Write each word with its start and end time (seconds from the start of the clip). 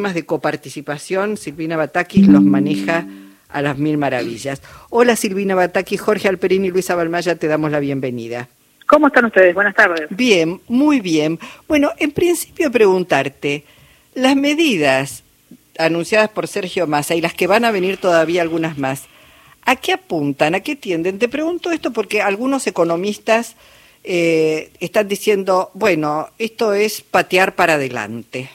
temas 0.00 0.14
de 0.14 0.24
coparticipación, 0.24 1.36
Silvina 1.36 1.76
Batakis 1.76 2.26
los 2.26 2.40
maneja 2.40 3.04
a 3.50 3.60
las 3.60 3.76
mil 3.76 3.98
maravillas. 3.98 4.62
Hola 4.88 5.14
Silvina 5.14 5.54
Batakis, 5.54 6.00
Jorge 6.00 6.26
Alperini 6.26 6.68
y 6.68 6.70
Luisa 6.70 6.94
Balmaya, 6.94 7.36
te 7.36 7.48
damos 7.48 7.70
la 7.70 7.80
bienvenida. 7.80 8.48
¿Cómo 8.86 9.08
están 9.08 9.26
ustedes? 9.26 9.52
Buenas 9.52 9.74
tardes. 9.74 10.06
Bien, 10.08 10.58
muy 10.68 11.00
bien. 11.00 11.38
Bueno, 11.68 11.90
en 11.98 12.12
principio 12.12 12.70
preguntarte, 12.70 13.64
las 14.14 14.36
medidas 14.36 15.22
anunciadas 15.76 16.30
por 16.30 16.48
Sergio 16.48 16.86
Massa 16.86 17.14
y 17.14 17.20
las 17.20 17.34
que 17.34 17.46
van 17.46 17.66
a 17.66 17.70
venir 17.70 17.98
todavía 17.98 18.40
algunas 18.40 18.78
más, 18.78 19.04
¿a 19.66 19.76
qué 19.76 19.92
apuntan? 19.92 20.54
¿A 20.54 20.60
qué 20.60 20.76
tienden? 20.76 21.18
Te 21.18 21.28
pregunto 21.28 21.72
esto 21.72 21.92
porque 21.92 22.22
algunos 22.22 22.66
economistas 22.66 23.54
eh, 24.02 24.70
están 24.80 25.08
diciendo, 25.08 25.70
bueno, 25.74 26.30
esto 26.38 26.72
es 26.72 27.02
patear 27.02 27.54
para 27.54 27.74
adelante 27.74 28.48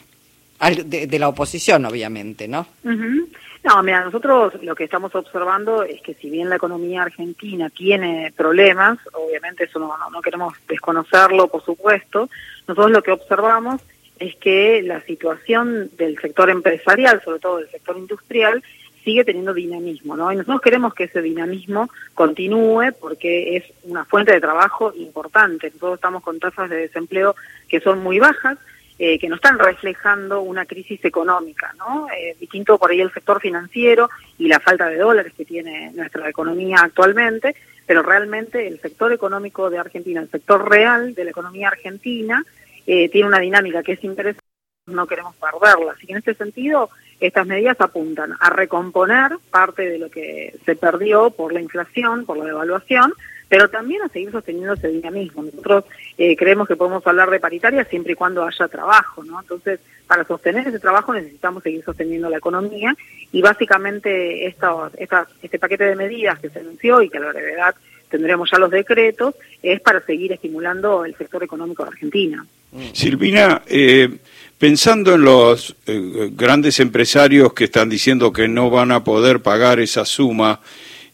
de, 0.72 1.20
la 1.20 1.28
oposición, 1.28 1.86
obviamente, 1.86 2.48
¿no? 2.48 2.68
No, 2.84 3.82
mira, 3.82 4.06
nosotros 4.06 4.54
lo 4.62 4.76
que 4.76 4.84
estamos 4.84 5.14
observando 5.16 5.82
es 5.82 6.00
que 6.02 6.14
si 6.14 6.30
bien 6.30 6.50
la 6.50 6.58
economía 6.58 7.02
argentina 7.02 7.70
tiene 7.72 8.32
problemas, 8.38 9.00
obviamente 9.14 9.64
eso 9.64 9.80
no, 9.80 9.92
no, 10.12 10.22
queremos 10.22 10.54
desconocerlo, 10.68 11.48
por 11.48 11.66
supuesto, 11.66 12.30
nosotros 12.68 12.92
lo 12.92 13.02
que 13.02 13.12
observamos 13.12 13.82
es 14.20 14.36
que 14.36 14.84
la 14.84 15.02
situación 15.02 15.90
del 15.98 16.18
sector 16.20 16.52
empresarial, 16.52 17.22
sobre 17.24 17.40
todo 17.40 17.58
del 17.58 17.72
sector 17.72 17.98
industrial, 17.98 18.64
sigue 19.04 19.24
teniendo 19.24 19.54
dinamismo, 19.54 20.16
¿no? 20.16 20.32
Y 20.32 20.36
nosotros 20.36 20.62
queremos 20.62 20.94
que 20.94 21.06
ese 21.06 21.22
dinamismo 21.22 21.90
continúe 22.14 22.92
porque 23.00 23.58
es 23.58 23.64
una 23.84 24.04
fuente 24.06 24.32
de 24.32 24.42
trabajo 24.42 24.94
importante. 24.96 25.68
Nosotros 25.68 25.96
estamos 25.96 26.24
con 26.24 26.40
tasas 26.40 26.70
de 26.70 26.78
desempleo 26.78 27.36
que 27.68 27.80
son 27.80 28.04
muy 28.04 28.20
bajas, 28.20 28.58
eh, 28.98 29.20
que 29.20 29.28
no 29.28 29.36
están 29.36 29.60
reflejando 29.60 30.42
una 30.42 30.66
crisis 30.66 31.04
económica, 31.04 31.74
¿no? 31.78 32.08
Eh, 32.10 32.36
distinto 32.40 32.78
por 32.78 32.92
ahí 32.92 33.02
el 33.02 33.12
sector 33.12 33.42
financiero 33.42 34.10
y 34.38 34.48
la 34.48 34.62
falta 34.62 34.88
de 34.88 34.98
dólares 34.98 35.34
que 35.36 35.44
tiene 35.44 35.92
nuestra 35.94 36.30
economía 36.30 36.78
actualmente, 36.80 37.56
pero 37.86 38.02
realmente 38.04 38.66
el 38.68 38.80
sector 38.80 39.12
económico 39.12 39.70
de 39.70 39.80
Argentina, 39.80 40.22
el 40.22 40.30
sector 40.30 40.70
real 40.70 41.14
de 41.14 41.26
la 41.26 41.32
economía 41.32 41.68
argentina, 41.68 42.44
eh, 42.88 43.10
tiene 43.10 43.28
una 43.28 43.40
dinámica 43.40 43.84
que 43.84 43.94
es 43.94 44.04
interesante, 44.04 44.46
no 44.88 45.08
queremos 45.08 45.36
perderla. 45.36 45.92
Así 45.92 46.08
que 46.08 46.14
en 46.14 46.20
este 46.20 46.36
sentido, 46.36 46.90
estas 47.20 47.48
medidas 47.48 47.80
apuntan 47.80 48.34
a 48.40 48.50
recomponer 48.50 49.32
parte 49.50 49.90
de 49.90 50.00
lo 50.00 50.10
que 50.10 50.56
se 50.66 50.76
perdió 50.76 51.30
por 51.30 51.54
la 51.54 51.62
inflación, 51.62 52.26
por 52.26 52.38
la 52.38 52.46
devaluación, 52.46 53.14
pero 53.48 53.70
también 53.70 54.02
a 54.02 54.10
seguir 54.10 54.32
sosteniendo 54.32 54.74
ese 54.74 54.90
dinamismo. 54.90 55.44
Nosotros 55.44 55.86
eh, 56.18 56.36
creemos 56.36 56.68
que 56.68 56.76
podemos 56.76 57.06
hablar 57.06 57.30
de 57.30 57.40
paritaria 57.40 57.86
siempre 57.86 58.14
y 58.14 58.16
cuando 58.16 58.44
haya 58.44 58.68
trabajo, 58.68 59.24
¿no? 59.24 59.40
Entonces, 59.40 59.80
para 60.08 60.24
sostener 60.26 60.68
ese 60.68 60.80
trabajo 60.80 61.14
necesitamos 61.14 61.64
seguir 61.64 61.84
sosteniendo 61.84 62.30
la 62.30 62.38
economía 62.38 62.96
y 63.32 63.42
básicamente 63.42 64.48
esta, 64.48 64.92
esta, 64.98 65.28
este 65.42 65.60
paquete 65.60 65.86
de 65.86 65.96
medidas 65.96 66.40
que 66.40 66.50
se 66.50 66.60
anunció 66.60 67.02
y 67.02 67.10
que 67.10 67.18
a 67.18 67.22
la 67.22 67.30
brevedad 67.30 67.76
tendremos 68.10 68.50
ya 68.52 68.60
los 68.60 68.72
decretos, 68.72 69.36
es 69.62 69.82
para 69.82 70.00
seguir 70.02 70.32
estimulando 70.32 71.06
el 71.06 71.16
sector 71.16 71.44
económico 71.44 71.84
de 71.84 71.90
Argentina. 71.90 72.46
Silvina, 72.94 73.62
eh, 73.68 74.10
pensando 74.58 75.16
en 75.16 75.22
los 75.22 75.76
eh, 75.86 76.30
grandes 76.32 76.80
empresarios 76.80 77.54
que 77.54 77.66
están 77.66 77.90
diciendo 77.90 78.32
que 78.32 78.48
no 78.48 78.70
van 78.70 78.92
a 78.92 79.04
poder 79.04 79.42
pagar 79.42 79.80
esa 79.80 80.06
suma, 80.06 80.62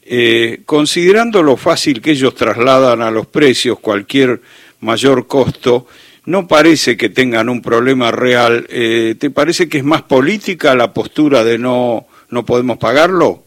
eh, 0.04 0.62
considerando 0.66 1.44
lo 1.44 1.58
fácil 1.58 2.02
que 2.02 2.12
ellos 2.12 2.36
trasladan 2.36 3.02
a 3.02 3.12
los 3.12 3.28
precios 3.28 3.80
cualquier 3.80 4.42
mayor 4.82 5.28
costo, 5.28 5.88
no 6.26 6.48
parece 6.48 6.98
que 6.98 7.10
tengan 7.10 7.50
un 7.50 7.62
problema 7.62 8.12
real. 8.12 8.66
Eh, 8.70 9.16
¿Te 9.18 9.30
parece 9.30 9.68
que 9.68 9.80
es 9.80 9.84
más 9.84 10.04
política 10.04 10.76
la 10.76 10.94
postura 10.94 11.44
de 11.44 11.58
no, 11.58 12.08
no 12.30 12.46
podemos 12.46 12.78
pagarlo? 12.78 13.44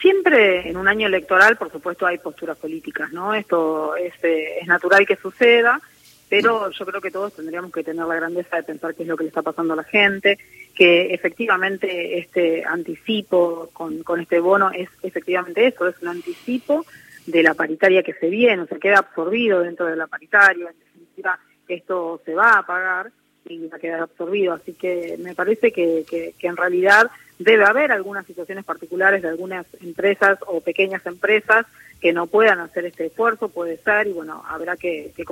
Siempre 0.00 0.68
en 0.68 0.76
un 0.76 0.88
año 0.88 1.06
electoral, 1.06 1.56
por 1.56 1.70
supuesto, 1.70 2.06
hay 2.06 2.18
posturas 2.18 2.56
políticas, 2.58 3.12
¿no? 3.12 3.34
Esto 3.34 3.96
es, 3.96 4.12
eh, 4.22 4.58
es 4.60 4.66
natural 4.66 5.06
que 5.06 5.16
suceda 5.16 5.80
pero 6.28 6.70
yo 6.70 6.86
creo 6.86 7.00
que 7.00 7.10
todos 7.10 7.34
tendríamos 7.34 7.72
que 7.72 7.84
tener 7.84 8.04
la 8.04 8.16
grandeza 8.16 8.56
de 8.56 8.62
pensar 8.62 8.94
qué 8.94 9.02
es 9.02 9.08
lo 9.08 9.16
que 9.16 9.24
le 9.24 9.28
está 9.28 9.42
pasando 9.42 9.74
a 9.74 9.76
la 9.76 9.84
gente, 9.84 10.38
que 10.74 11.14
efectivamente 11.14 12.18
este 12.18 12.64
anticipo 12.64 13.70
con, 13.72 14.20
este 14.20 14.40
bono 14.40 14.70
es 14.70 14.88
efectivamente 15.02 15.66
eso, 15.66 15.86
es 15.86 16.00
un 16.02 16.08
anticipo 16.08 16.84
de 17.26 17.42
la 17.42 17.54
paritaria 17.54 18.02
que 18.02 18.14
se 18.14 18.28
viene, 18.28 18.62
o 18.62 18.66
sea, 18.66 18.78
queda 18.78 18.98
absorbido 18.98 19.60
dentro 19.60 19.86
de 19.86 19.96
la 19.96 20.06
paritaria, 20.06 20.70
en 20.70 20.78
definitiva 20.78 21.38
esto 21.68 22.20
se 22.24 22.34
va 22.34 22.58
a 22.58 22.66
pagar 22.66 23.10
y 23.48 23.66
va 23.66 23.76
a 23.76 23.80
quedar 23.80 24.00
absorbido, 24.00 24.54
así 24.54 24.72
que 24.74 25.16
me 25.18 25.34
parece 25.34 25.72
que 25.72 26.34
en 26.40 26.56
realidad 26.56 27.10
debe 27.38 27.64
haber 27.64 27.92
algunas 27.92 28.26
situaciones 28.26 28.64
particulares 28.64 29.22
de 29.22 29.28
algunas 29.28 29.66
empresas 29.80 30.38
o 30.46 30.60
pequeñas 30.60 31.04
empresas 31.06 31.66
que 32.00 32.12
no 32.12 32.26
puedan 32.26 32.60
hacer 32.60 32.84
este 32.84 33.06
esfuerzo, 33.06 33.48
puede 33.48 33.78
ser, 33.78 34.06
y 34.06 34.12
bueno, 34.12 34.42
habrá 34.48 34.76
que, 34.76 35.12
que 35.16 35.24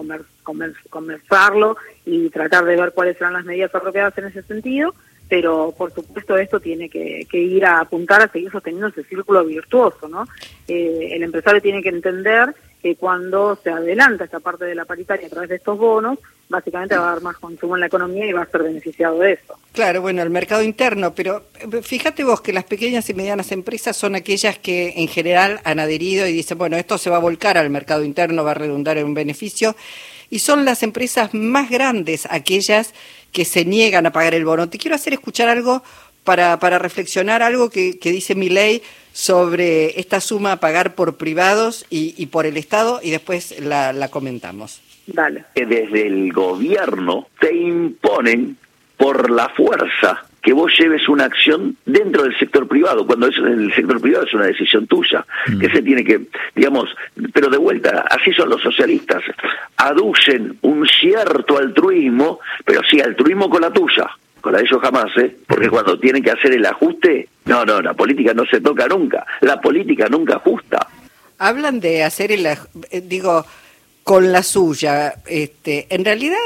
conversarlo 0.90 1.76
y 2.06 2.30
tratar 2.30 2.64
de 2.64 2.76
ver 2.76 2.92
cuáles 2.92 3.18
serán 3.18 3.34
las 3.34 3.44
medidas 3.44 3.74
apropiadas 3.74 4.16
en 4.18 4.26
ese 4.26 4.42
sentido, 4.42 4.94
pero 5.28 5.74
por 5.76 5.92
supuesto 5.92 6.36
esto 6.36 6.60
tiene 6.60 6.88
que, 6.88 7.26
que 7.30 7.38
ir 7.38 7.64
a 7.64 7.80
apuntar 7.80 8.22
a 8.22 8.28
seguir 8.28 8.50
sosteniendo 8.50 8.88
ese 8.88 9.04
círculo 9.04 9.44
virtuoso, 9.44 10.08
¿no? 10.08 10.26
Eh, 10.66 11.10
el 11.12 11.22
empresario 11.22 11.60
tiene 11.60 11.82
que 11.82 11.90
entender 11.90 12.54
que 12.84 12.96
cuando 12.96 13.58
se 13.64 13.70
adelanta 13.70 14.24
esta 14.24 14.40
parte 14.40 14.66
de 14.66 14.74
la 14.74 14.84
paritaria 14.84 15.26
a 15.26 15.30
través 15.30 15.48
de 15.48 15.56
estos 15.56 15.78
bonos, 15.78 16.18
básicamente 16.50 16.94
va 16.94 17.08
a 17.08 17.10
haber 17.12 17.22
más 17.22 17.38
consumo 17.38 17.76
en 17.76 17.80
la 17.80 17.86
economía 17.86 18.26
y 18.26 18.32
va 18.32 18.42
a 18.42 18.46
ser 18.46 18.62
beneficiado 18.62 19.20
de 19.20 19.32
eso. 19.32 19.58
Claro, 19.72 20.02
bueno, 20.02 20.20
el 20.22 20.28
mercado 20.28 20.62
interno, 20.62 21.14
pero 21.14 21.44
eh, 21.60 21.80
fíjate 21.80 22.24
vos 22.24 22.42
que 22.42 22.52
las 22.52 22.64
pequeñas 22.64 23.08
y 23.08 23.14
medianas 23.14 23.52
empresas 23.52 23.96
son 23.96 24.16
aquellas 24.16 24.58
que 24.58 24.92
en 24.98 25.08
general 25.08 25.62
han 25.64 25.80
adherido 25.80 26.26
y 26.26 26.32
dicen, 26.34 26.58
bueno, 26.58 26.76
esto 26.76 26.98
se 26.98 27.08
va 27.08 27.16
a 27.16 27.20
volcar 27.20 27.56
al 27.56 27.70
mercado 27.70 28.04
interno, 28.04 28.44
va 28.44 28.50
a 28.50 28.54
redundar 28.54 28.98
en 28.98 29.06
un 29.06 29.14
beneficio, 29.14 29.74
y 30.28 30.40
son 30.40 30.66
las 30.66 30.82
empresas 30.82 31.32
más 31.32 31.70
grandes 31.70 32.28
aquellas 32.28 32.92
que 33.32 33.46
se 33.46 33.64
niegan 33.64 34.04
a 34.04 34.12
pagar 34.12 34.34
el 34.34 34.44
bono. 34.44 34.68
Te 34.68 34.76
quiero 34.76 34.94
hacer 34.94 35.14
escuchar 35.14 35.48
algo 35.48 35.82
para, 36.24 36.58
para 36.58 36.78
reflexionar, 36.78 37.42
algo 37.42 37.70
que, 37.70 37.98
que 37.98 38.10
dice 38.10 38.34
mi 38.34 38.48
ley 38.48 38.82
sobre 39.14 40.00
esta 40.00 40.20
suma 40.20 40.52
a 40.52 40.60
pagar 40.60 40.96
por 40.96 41.16
privados 41.16 41.86
y, 41.88 42.26
por 42.26 42.46
el 42.46 42.56
Estado 42.56 43.00
y 43.02 43.10
después 43.10 43.58
la, 43.60 44.08
comentamos. 44.10 44.82
Dale. 45.06 45.44
Desde 45.54 46.06
el 46.06 46.32
gobierno 46.32 47.28
te 47.38 47.54
imponen 47.54 48.56
por 48.96 49.30
la 49.30 49.48
fuerza 49.50 50.24
que 50.42 50.52
vos 50.52 50.76
lleves 50.76 51.08
una 51.08 51.24
acción 51.24 51.76
dentro 51.86 52.24
del 52.24 52.36
sector 52.38 52.68
privado, 52.68 53.06
cuando 53.06 53.28
eso 53.28 53.46
en 53.46 53.64
el 53.64 53.74
sector 53.74 54.00
privado 54.00 54.26
es 54.26 54.34
una 54.34 54.46
decisión 54.46 54.86
tuya, 54.86 55.24
mm. 55.46 55.58
que 55.58 55.70
se 55.70 55.80
tiene 55.80 56.04
que, 56.04 56.26
digamos, 56.54 56.94
pero 57.32 57.48
de 57.48 57.56
vuelta, 57.56 58.04
así 58.10 58.32
son 58.32 58.50
los 58.50 58.60
socialistas, 58.60 59.22
aducen 59.76 60.58
un 60.60 60.86
cierto 60.86 61.56
altruismo, 61.56 62.40
pero 62.64 62.82
sí 62.82 63.00
altruismo 63.00 63.48
con 63.48 63.62
la 63.62 63.72
tuya, 63.72 64.10
con 64.44 64.52
la 64.52 64.58
de 64.58 64.66
ellos 64.66 64.80
jamás, 64.82 65.06
¿eh? 65.16 65.34
Porque 65.48 65.70
cuando 65.70 65.98
tienen 65.98 66.22
que 66.22 66.30
hacer 66.30 66.52
el 66.52 66.66
ajuste, 66.66 67.30
no, 67.46 67.64
no, 67.64 67.80
la 67.80 67.94
política 67.94 68.34
no 68.34 68.44
se 68.44 68.60
toca 68.60 68.86
nunca, 68.86 69.24
la 69.40 69.58
política 69.58 70.06
nunca 70.10 70.36
ajusta. 70.36 70.86
Hablan 71.38 71.80
de 71.80 72.04
hacer 72.04 72.30
el, 72.30 72.44
eh, 72.46 72.58
digo, 73.02 73.46
con 74.02 74.30
la 74.32 74.42
suya, 74.42 75.14
este, 75.26 75.86
en 75.88 76.04
realidad 76.04 76.38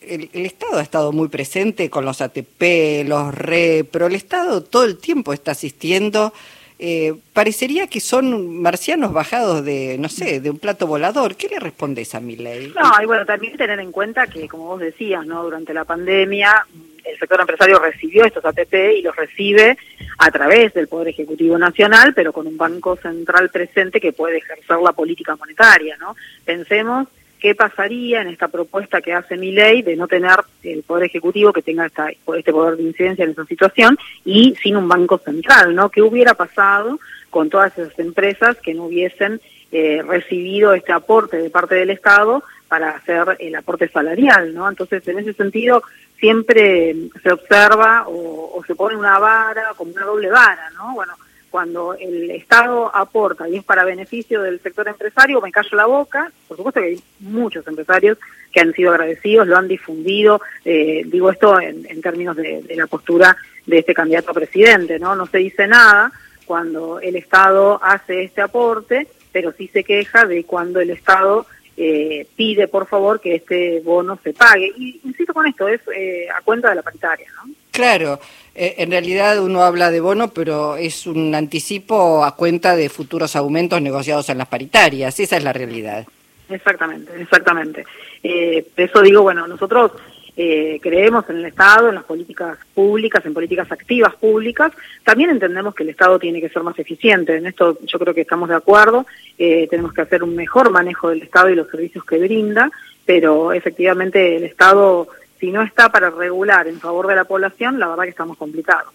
el, 0.00 0.30
Estado 0.32 0.78
ha 0.78 0.82
estado 0.82 1.12
muy 1.12 1.28
presente 1.28 1.90
con 1.90 2.06
los 2.06 2.22
ATP, 2.22 3.06
los 3.06 3.34
RE, 3.34 3.84
pero 3.84 4.06
el 4.06 4.14
Estado 4.14 4.62
todo 4.62 4.84
el 4.84 4.96
tiempo 4.96 5.34
está 5.34 5.50
asistiendo. 5.50 6.32
Eh, 6.78 7.14
parecería 7.34 7.86
que 7.86 8.00
son 8.00 8.60
marcianos 8.60 9.12
bajados 9.12 9.64
de, 9.64 9.96
no 9.98 10.08
sé, 10.08 10.40
de 10.40 10.50
un 10.50 10.58
plato 10.58 10.86
volador. 10.86 11.36
¿Qué 11.36 11.48
le 11.48 11.60
respondes 11.60 12.14
a 12.14 12.20
mi 12.20 12.36
ley? 12.36 12.72
No, 12.74 13.02
y 13.02 13.06
bueno, 13.06 13.24
también 13.26 13.56
tener 13.56 13.78
en 13.80 13.92
cuenta 13.92 14.26
que, 14.26 14.48
como 14.48 14.64
vos 14.64 14.80
decías, 14.80 15.24
¿no? 15.26 15.42
Durante 15.44 15.72
la 15.74 15.84
pandemia 15.84 16.66
el 17.04 17.18
sector 17.18 17.40
empresario 17.40 17.78
recibió 17.78 18.24
estos 18.24 18.44
ATP 18.44 18.74
y 18.96 19.02
los 19.02 19.14
recibe 19.14 19.76
a 20.18 20.30
través 20.30 20.72
del 20.74 20.88
Poder 20.88 21.08
Ejecutivo 21.08 21.58
Nacional, 21.58 22.12
pero 22.14 22.32
con 22.32 22.46
un 22.46 22.56
Banco 22.56 22.96
Central 22.96 23.50
presente 23.50 24.00
que 24.00 24.12
puede 24.12 24.38
ejercer 24.38 24.78
la 24.78 24.92
política 24.92 25.36
monetaria, 25.36 25.96
¿no? 25.98 26.16
Pensemos 26.44 27.08
qué 27.44 27.54
pasaría 27.54 28.22
en 28.22 28.28
esta 28.28 28.48
propuesta 28.48 29.02
que 29.02 29.12
hace 29.12 29.36
mi 29.36 29.52
ley 29.52 29.82
de 29.82 29.96
no 29.96 30.08
tener 30.08 30.38
el 30.62 30.82
Poder 30.82 31.04
Ejecutivo 31.04 31.52
que 31.52 31.60
tenga 31.60 31.86
este 31.86 32.52
poder 32.52 32.76
de 32.76 32.84
incidencia 32.84 33.24
en 33.24 33.32
esa 33.32 33.44
situación 33.44 33.98
y 34.24 34.54
sin 34.62 34.76
un 34.76 34.88
Banco 34.88 35.18
Central, 35.18 35.74
¿no? 35.74 35.90
¿Qué 35.90 36.00
hubiera 36.00 36.34
pasado 36.34 36.98
con 37.28 37.50
todas 37.50 37.76
esas 37.76 37.98
empresas 37.98 38.56
que 38.60 38.72
no 38.72 38.84
hubiesen 38.84 39.40
eh, 39.72 40.02
recibido 40.06 40.72
este 40.72 40.92
aporte 40.92 41.36
de 41.36 41.50
parte 41.50 41.74
del 41.74 41.90
Estado 41.90 42.44
para 42.68 42.90
hacer 42.90 43.36
el 43.38 43.54
aporte 43.54 43.88
salarial, 43.88 44.54
¿no? 44.54 44.68
Entonces, 44.68 45.06
en 45.08 45.18
ese 45.18 45.34
sentido, 45.34 45.82
siempre 46.18 46.94
se 47.22 47.32
observa 47.32 48.04
o, 48.06 48.62
se 48.66 48.74
pone 48.74 48.96
una 48.96 49.18
vara, 49.18 49.72
como 49.76 49.92
una 49.92 50.04
doble 50.04 50.30
vara, 50.30 50.70
¿no? 50.70 50.94
Bueno, 50.94 51.14
cuando 51.50 51.94
el 51.94 52.30
Estado 52.30 52.90
aporta 52.94 53.48
y 53.48 53.56
es 53.56 53.64
para 53.64 53.84
beneficio 53.84 54.42
del 54.42 54.60
sector 54.60 54.88
empresario, 54.88 55.40
me 55.40 55.52
callo 55.52 55.76
la 55.76 55.86
boca. 55.86 56.32
Por 56.48 56.56
supuesto 56.56 56.80
que 56.80 56.86
hay 56.86 57.02
muchos 57.20 57.66
empresarios 57.68 58.18
que 58.50 58.60
han 58.60 58.72
sido 58.72 58.90
agradecidos, 58.90 59.46
lo 59.46 59.56
han 59.56 59.68
difundido. 59.68 60.40
Eh, 60.64 61.02
digo 61.06 61.30
esto 61.30 61.60
en, 61.60 62.00
términos 62.00 62.36
de, 62.36 62.64
la 62.74 62.86
postura 62.86 63.36
de 63.66 63.78
este 63.78 63.94
candidato 63.94 64.30
a 64.30 64.34
presidente, 64.34 64.98
¿no? 64.98 65.14
No 65.14 65.26
se 65.26 65.38
dice 65.38 65.66
nada 65.66 66.10
cuando 66.44 67.00
el 67.00 67.16
Estado 67.16 67.78
hace 67.82 68.24
este 68.24 68.40
aporte, 68.40 69.06
pero 69.30 69.52
sí 69.52 69.68
se 69.68 69.84
queja 69.84 70.26
de 70.26 70.44
cuando 70.44 70.80
el 70.80 70.90
Estado 70.90 71.46
eh, 71.76 72.26
pide, 72.36 72.68
por 72.68 72.86
favor, 72.86 73.20
que 73.20 73.36
este 73.36 73.80
bono 73.80 74.18
se 74.22 74.32
pague. 74.32 74.72
Y 74.76 75.00
insisto 75.04 75.34
con 75.34 75.46
esto, 75.46 75.68
es 75.68 75.80
eh, 75.94 76.26
a 76.30 76.42
cuenta 76.42 76.70
de 76.70 76.76
la 76.76 76.82
paritaria, 76.82 77.26
¿no? 77.36 77.52
Claro, 77.70 78.20
eh, 78.54 78.76
en 78.78 78.90
realidad 78.90 79.42
uno 79.42 79.62
habla 79.62 79.90
de 79.90 80.00
bono, 80.00 80.28
pero 80.28 80.76
es 80.76 81.06
un 81.06 81.34
anticipo 81.34 82.24
a 82.24 82.36
cuenta 82.36 82.76
de 82.76 82.88
futuros 82.88 83.34
aumentos 83.34 83.82
negociados 83.82 84.28
en 84.28 84.38
las 84.38 84.48
paritarias, 84.48 85.18
esa 85.18 85.36
es 85.36 85.42
la 85.42 85.52
realidad. 85.52 86.06
Exactamente, 86.48 87.12
exactamente. 87.20 87.84
Eh, 88.22 88.66
eso 88.76 89.02
digo, 89.02 89.22
bueno, 89.22 89.48
nosotros 89.48 89.92
eh, 90.36 90.80
creemos 90.82 91.24
en 91.28 91.36
el 91.36 91.44
Estado, 91.44 91.88
en 91.88 91.94
las 91.94 92.04
políticas 92.04 92.58
públicas, 92.74 93.24
en 93.24 93.34
políticas 93.34 93.70
activas 93.70 94.14
públicas. 94.16 94.72
También 95.04 95.30
entendemos 95.30 95.74
que 95.74 95.84
el 95.84 95.90
Estado 95.90 96.18
tiene 96.18 96.40
que 96.40 96.48
ser 96.48 96.62
más 96.62 96.78
eficiente. 96.78 97.36
En 97.36 97.46
esto 97.46 97.78
yo 97.82 97.98
creo 97.98 98.12
que 98.12 98.22
estamos 98.22 98.48
de 98.48 98.56
acuerdo. 98.56 99.06
Eh, 99.38 99.68
tenemos 99.70 99.92
que 99.92 100.02
hacer 100.02 100.22
un 100.24 100.34
mejor 100.34 100.70
manejo 100.70 101.10
del 101.10 101.22
Estado 101.22 101.50
y 101.50 101.54
los 101.54 101.70
servicios 101.70 102.04
que 102.04 102.18
brinda, 102.18 102.70
pero 103.04 103.52
efectivamente 103.52 104.36
el 104.36 104.44
Estado, 104.44 105.06
si 105.38 105.52
no 105.52 105.62
está 105.62 105.90
para 105.90 106.10
regular 106.10 106.66
en 106.66 106.80
favor 106.80 107.06
de 107.06 107.16
la 107.16 107.24
población, 107.24 107.78
la 107.78 107.88
verdad 107.88 108.04
que 108.04 108.10
estamos 108.10 108.36
complicados. 108.36 108.92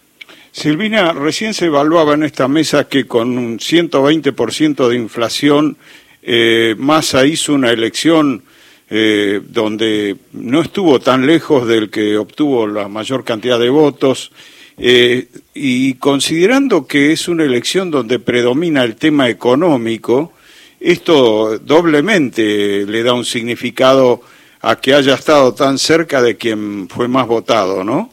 Silvina, 0.52 1.12
recién 1.12 1.54
se 1.54 1.66
evaluaba 1.66 2.14
en 2.14 2.24
esta 2.24 2.48
mesa 2.48 2.88
que 2.88 3.06
con 3.06 3.38
un 3.38 3.58
120% 3.58 4.88
de 4.88 4.96
inflación, 4.96 5.76
eh, 6.22 6.74
Massa 6.76 7.24
hizo 7.24 7.54
una 7.54 7.70
elección 7.70 8.42
eh, 8.90 9.40
donde 9.42 10.16
no 10.32 10.60
estuvo 10.60 10.98
tan 10.98 11.26
lejos 11.26 11.66
del 11.66 11.90
que 11.90 12.18
obtuvo 12.18 12.66
la 12.66 12.88
mayor 12.88 13.24
cantidad 13.24 13.58
de 13.58 13.70
votos, 13.70 14.32
eh, 14.76 15.28
y 15.54 15.94
considerando 15.94 16.86
que 16.86 17.12
es 17.12 17.28
una 17.28 17.44
elección 17.44 17.90
donde 17.90 18.18
predomina 18.18 18.82
el 18.82 18.96
tema 18.96 19.28
económico, 19.28 20.32
esto 20.80 21.58
doblemente 21.58 22.84
le 22.86 23.02
da 23.02 23.12
un 23.12 23.24
significado 23.24 24.22
a 24.62 24.76
que 24.76 24.94
haya 24.94 25.14
estado 25.14 25.54
tan 25.54 25.78
cerca 25.78 26.20
de 26.20 26.36
quien 26.36 26.88
fue 26.88 27.08
más 27.08 27.26
votado, 27.26 27.84
¿no? 27.84 28.10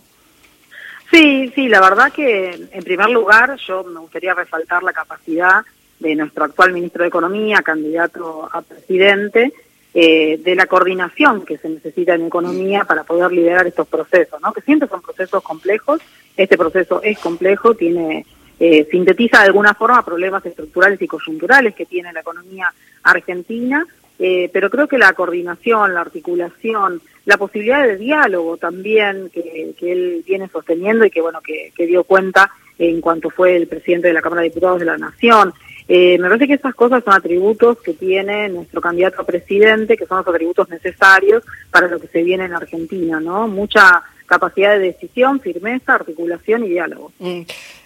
Sí, 1.09 1.51
sí, 1.55 1.69
la 1.69 1.79
verdad 1.79 2.11
que 2.11 2.67
en 2.71 2.83
primer 2.83 3.09
lugar 3.09 3.57
yo 3.65 3.83
me 3.83 3.99
gustaría 3.99 4.33
resaltar 4.33 4.83
la 4.83 4.91
capacidad 4.91 5.63
de 5.99 6.15
nuestro 6.15 6.43
actual 6.43 6.73
ministro 6.73 7.03
de 7.03 7.07
Economía, 7.07 7.61
candidato 7.61 8.49
a 8.51 8.61
presidente, 8.61 9.53
eh, 9.99 10.39
de 10.43 10.53
la 10.53 10.67
coordinación 10.67 11.43
que 11.43 11.57
se 11.57 11.67
necesita 11.67 12.13
en 12.13 12.27
economía 12.27 12.85
para 12.85 13.03
poder 13.03 13.31
liderar 13.31 13.65
estos 13.65 13.87
procesos, 13.87 14.39
¿no? 14.39 14.53
que 14.53 14.61
siempre 14.61 14.87
son 14.87 15.01
procesos 15.01 15.41
complejos. 15.41 15.99
Este 16.35 16.55
proceso 16.55 17.01
es 17.01 17.17
complejo, 17.17 17.73
tiene 17.73 18.23
eh, 18.59 18.87
sintetiza 18.91 19.39
de 19.39 19.47
alguna 19.47 19.73
forma 19.73 20.05
problemas 20.05 20.45
estructurales 20.45 21.01
y 21.01 21.07
coyunturales 21.07 21.73
que 21.73 21.87
tiene 21.87 22.13
la 22.13 22.19
economía 22.19 22.71
argentina, 23.01 23.87
eh, 24.19 24.51
pero 24.53 24.69
creo 24.69 24.87
que 24.87 24.99
la 24.99 25.13
coordinación, 25.13 25.95
la 25.95 26.01
articulación, 26.01 27.01
la 27.25 27.37
posibilidad 27.37 27.81
de 27.87 27.97
diálogo 27.97 28.57
también 28.57 29.31
que, 29.31 29.73
él 29.81 30.23
viene 30.27 30.47
sosteniendo 30.47 31.05
y 31.05 31.09
que 31.09 31.21
bueno 31.21 31.41
que, 31.41 31.71
que 31.75 31.87
dio 31.87 32.03
cuenta 32.03 32.51
en 32.77 33.01
cuanto 33.01 33.31
fue 33.31 33.55
el 33.55 33.65
presidente 33.65 34.09
de 34.09 34.13
la 34.13 34.21
Cámara 34.21 34.43
de 34.43 34.49
Diputados 34.49 34.79
de 34.79 34.85
la 34.85 34.97
Nación, 34.99 35.55
eh, 35.87 36.17
me 36.17 36.27
parece 36.27 36.47
que 36.47 36.53
esas 36.55 36.75
cosas 36.75 37.03
son 37.03 37.13
atributos 37.13 37.77
que 37.79 37.93
tiene 37.93 38.49
nuestro 38.49 38.81
candidato 38.81 39.21
a 39.21 39.25
presidente, 39.25 39.95
que 39.95 40.05
son 40.05 40.17
los 40.17 40.27
atributos 40.27 40.69
necesarios 40.69 41.43
para 41.71 41.87
lo 41.87 41.99
que 41.99 42.07
se 42.07 42.23
viene 42.23 42.45
en 42.45 42.53
Argentina, 42.53 43.19
¿no? 43.19 43.47
Mucha 43.47 44.03
capacidad 44.25 44.77
de 44.77 44.79
decisión, 44.79 45.39
firmeza, 45.39 45.95
articulación 45.95 46.65
y 46.65 46.69
diálogo. 46.69 47.11
Mm. 47.19 47.41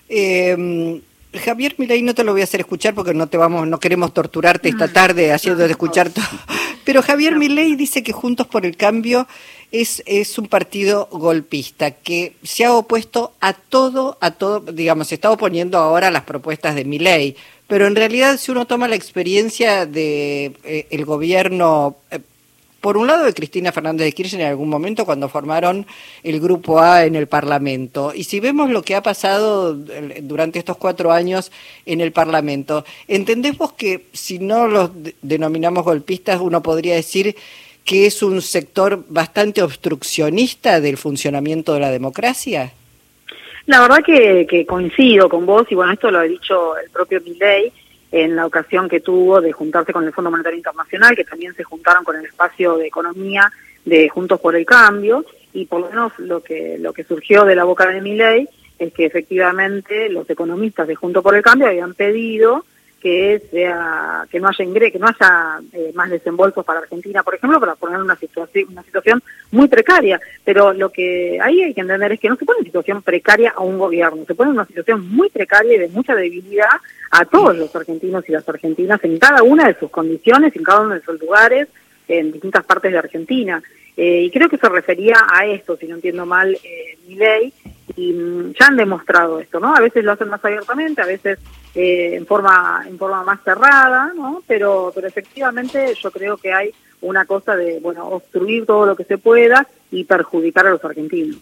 Eh, 0.10 1.02
Javier 1.34 1.76
Milei 1.78 2.02
no 2.02 2.14
te 2.14 2.24
lo 2.24 2.34
voy 2.34 2.42
a 2.42 2.44
hacer 2.44 2.60
escuchar 2.60 2.94
porque 2.94 3.14
no 3.14 3.28
te 3.28 3.38
vamos, 3.38 3.68
no 3.68 3.80
queremos 3.80 4.14
torturarte 4.14 4.68
esta 4.68 4.90
tarde 4.90 5.32
haciendo 5.32 5.64
de 5.64 5.72
escuchar 5.72 6.10
todo. 6.10 6.26
Pero 6.84 7.02
Javier 7.02 7.38
Milei 7.38 7.76
dice 7.76 8.04
que 8.04 8.12
Juntos 8.12 8.48
por 8.48 8.66
el 8.66 8.76
Cambio 8.76 9.28
es, 9.72 10.04
es 10.06 10.38
un 10.38 10.48
partido 10.48 11.08
golpista 11.12 11.92
que 11.92 12.36
se 12.44 12.66
ha 12.66 12.74
opuesto 12.74 13.34
a 13.40 13.54
todo, 13.54 14.18
a 14.20 14.32
todo, 14.32 14.60
digamos, 14.60 15.08
se 15.08 15.16
está 15.16 15.32
oponiendo 15.32 15.78
ahora 15.78 16.08
a 16.08 16.12
las 16.12 16.24
propuestas 16.24 16.76
de 16.76 16.84
Milei 16.84 17.38
pero 17.72 17.88
en 17.88 17.96
realidad 17.96 18.36
si 18.36 18.52
uno 18.52 18.68
toma 18.68 18.90
la 18.90 18.98
experiencia 18.98 19.86
de 19.86 20.52
eh, 20.66 20.88
el 20.90 21.06
gobierno 21.06 21.96
eh, 22.12 22.20
por 22.82 22.98
un 22.98 23.08
lado 23.08 23.24
de 23.24 23.34
Cristina 23.34 23.72
Fernández 23.72 24.04
de 24.04 24.12
Kirchner 24.12 24.42
en 24.42 24.48
algún 24.48 24.68
momento 24.68 25.06
cuando 25.06 25.30
formaron 25.30 25.88
el 26.22 26.42
grupo 26.42 26.82
A 26.82 27.06
en 27.06 27.16
el 27.16 27.28
Parlamento 27.28 28.12
y 28.14 28.26
si 28.26 28.42
vemos 28.42 28.72
lo 28.72 28.82
que 28.82 28.94
ha 28.94 29.02
pasado 29.02 29.74
durante 29.74 30.60
estos 30.60 30.76
cuatro 30.76 31.14
años 31.14 31.50
en 31.86 32.02
el 32.02 32.12
Parlamento 32.12 32.84
entendemos 33.08 33.72
que 33.72 34.08
si 34.12 34.38
no 34.38 34.68
los 34.68 34.90
denominamos 35.22 35.86
golpistas 35.86 36.42
uno 36.42 36.62
podría 36.62 36.96
decir 36.96 37.38
que 37.86 38.06
es 38.06 38.22
un 38.22 38.42
sector 38.42 39.06
bastante 39.08 39.64
obstruccionista 39.64 40.82
del 40.82 40.98
funcionamiento 40.98 41.74
de 41.74 41.80
la 41.80 41.90
democracia 41.90 42.74
la 43.68 43.82
verdad 43.82 44.04
que, 44.04 44.66
coincido 44.68 45.30
con 45.30 45.46
vos 45.46 45.68
y 45.70 45.76
bueno, 45.76 45.94
esto 45.94 46.10
lo 46.10 46.20
ha 46.20 46.24
dicho 46.24 46.78
el 46.78 46.90
propio 46.90 47.22
Milley 47.22 47.72
en 48.12 48.36
la 48.36 48.46
ocasión 48.46 48.90
que 48.90 49.00
tuvo 49.00 49.40
de 49.40 49.52
juntarse 49.52 49.94
con 49.94 50.06
el 50.06 50.14
Fondo 50.14 50.32
Monetario 50.32 50.58
Internacional, 50.58 51.16
que 51.16 51.24
también 51.24 51.54
se 51.56 51.64
juntaron 51.64 52.04
con 52.04 52.16
el 52.16 52.26
espacio 52.26 52.78
de 52.78 52.88
economía 52.88 53.52
de 53.86 54.10
Juntos 54.10 54.40
por 54.40 54.56
el 54.56 54.66
Cambio 54.66 55.26
y 55.54 55.66
por 55.66 55.82
lo 55.82 55.90
menos 55.90 56.14
lo 56.20 56.42
que 56.42 56.78
lo 56.80 56.94
que 56.94 57.04
surgió 57.04 57.46
de 57.46 57.56
la 57.56 57.64
boca 57.64 57.88
de 57.88 58.02
Milley 58.02 58.48
es 58.80 58.94
que 58.94 59.06
efectivamente 59.06 60.10
los 60.10 60.30
economistas 60.30 60.88
de 60.88 60.96
Juntos 60.96 61.24
por 61.24 61.36
el 61.36 61.44
Cambio 61.44 61.68
habían 61.68 61.94
pedido 61.94 62.66
que 63.02 63.42
sea 63.52 64.28
que 64.30 64.40
no 64.40 64.48
haya 64.48 64.64
ingreso, 64.66 64.94
que 64.94 65.00
no 65.00 65.08
haya 65.08 65.60
eh, 65.74 65.92
más 65.96 66.10
desembolsos 66.10 66.64
para 66.64 66.80
Argentina, 66.80 67.24
por 67.24 67.36
ejemplo, 67.36 67.60
para 67.60 67.76
poner 67.76 68.00
una 68.00 68.16
situación 68.16 68.68
una 68.72 68.84
situación 68.84 69.22
muy 69.52 69.68
precaria. 69.68 70.20
Pero 70.44 70.74
lo 70.74 70.90
que 70.90 71.40
ahí 71.42 71.62
hay 71.62 71.74
que 71.74 71.82
entender 71.82 72.14
es 72.14 72.20
que 72.20 72.30
no 72.30 72.36
se 72.36 72.46
pone 72.46 72.60
en 72.60 72.66
situación 72.66 73.02
precaria 73.02 73.54
a 73.56 73.62
un 73.62 73.78
gobierno, 73.78 74.26
se 74.26 74.36
pone 74.36 74.50
en 74.50 74.58
una 74.58 74.66
situación 74.66 75.08
muy 75.10 75.30
precaria 75.30 75.76
y 75.76 75.80
de 75.80 75.90
mucha 75.90 76.16
debilidad 76.16 76.70
a 77.12 77.26
todos 77.26 77.56
los 77.56 77.76
argentinos 77.76 78.28
y 78.28 78.32
las 78.32 78.48
argentinas 78.48 79.04
en 79.04 79.20
cada 79.20 79.44
una 79.44 79.68
de 79.68 79.78
sus 79.78 79.92
condiciones, 79.92 80.56
en 80.56 80.64
cada 80.64 80.82
uno 80.82 80.96
de 80.96 81.02
sus 81.02 81.20
lugares, 81.20 81.68
en 82.12 82.32
distintas 82.32 82.66
partes 82.66 82.92
de 82.92 82.98
Argentina. 82.98 83.62
Eh, 83.96 84.24
y 84.24 84.32
creo 84.32 84.50
que 84.50 84.58
se 84.58 84.70
refería 84.70 85.16
a 85.30 85.46
esto, 85.46 85.76
si 85.78 85.86
no 85.86 85.96
entiendo 85.96 86.26
mal, 86.26 86.54
eh, 86.64 86.98
mi 87.08 87.16
ley, 87.16 87.54
y 87.96 88.14
mm, 88.14 88.54
ya 88.60 88.68
han 88.68 88.78
demostrado 88.78 89.40
esto, 89.40 89.60
¿no? 89.60 89.76
A 89.76 89.80
veces 89.80 90.04
lo 90.04 90.14
hacen 90.14 90.30
más 90.30 90.44
abiertamente, 90.44 91.02
a 91.02 91.06
veces 91.06 91.40
eh, 91.76 92.16
en 92.16 92.26
forma 92.26 92.84
en 92.88 92.98
forma 92.98 93.24
más 93.24 93.42
cerrada, 93.44 94.12
¿no? 94.16 94.44
Pero 94.48 94.92
pero 94.94 95.08
efectivamente 95.08 95.94
yo 96.02 96.12
creo 96.12 96.38
que 96.38 96.54
hay 96.54 96.72
una 97.02 97.26
cosa 97.26 97.56
de 97.56 97.80
bueno 97.80 98.08
obstruir 98.08 98.66
todo 98.66 98.86
lo 98.86 98.96
que 98.96 99.04
se 99.04 99.18
pueda 99.18 99.68
y 99.92 100.04
perjudicar 100.06 100.68
a 100.68 100.72
los 100.72 100.84
argentinos. 100.86 101.38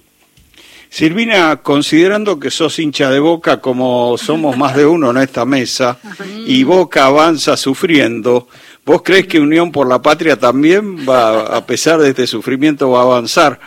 Silvina, 0.89 1.57
considerando 1.57 2.39
que 2.39 2.49
sos 2.49 2.79
hincha 2.79 3.11
de 3.11 3.19
Boca 3.19 3.61
como 3.61 4.17
somos 4.17 4.57
más 4.57 4.75
de 4.75 4.87
uno 4.87 5.11
en 5.11 5.17
esta 5.17 5.45
mesa 5.45 5.99
y 6.47 6.63
Boca 6.63 7.05
avanza 7.05 7.55
sufriendo, 7.55 8.47
¿vos 8.89 9.03
crees 9.03 9.27
que 9.27 9.39
Unión 9.39 9.71
por 9.71 9.87
la 9.87 10.01
Patria 10.01 10.35
también 10.35 11.07
va, 11.07 11.45
a 11.45 11.63
pesar 11.63 11.99
de 11.99 12.09
este 12.09 12.25
sufrimiento, 12.25 12.89
va 12.89 13.01
a 13.01 13.03
avanzar? 13.03 13.59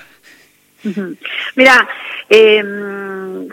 Mira, 1.54 1.88
eh, 2.28 2.60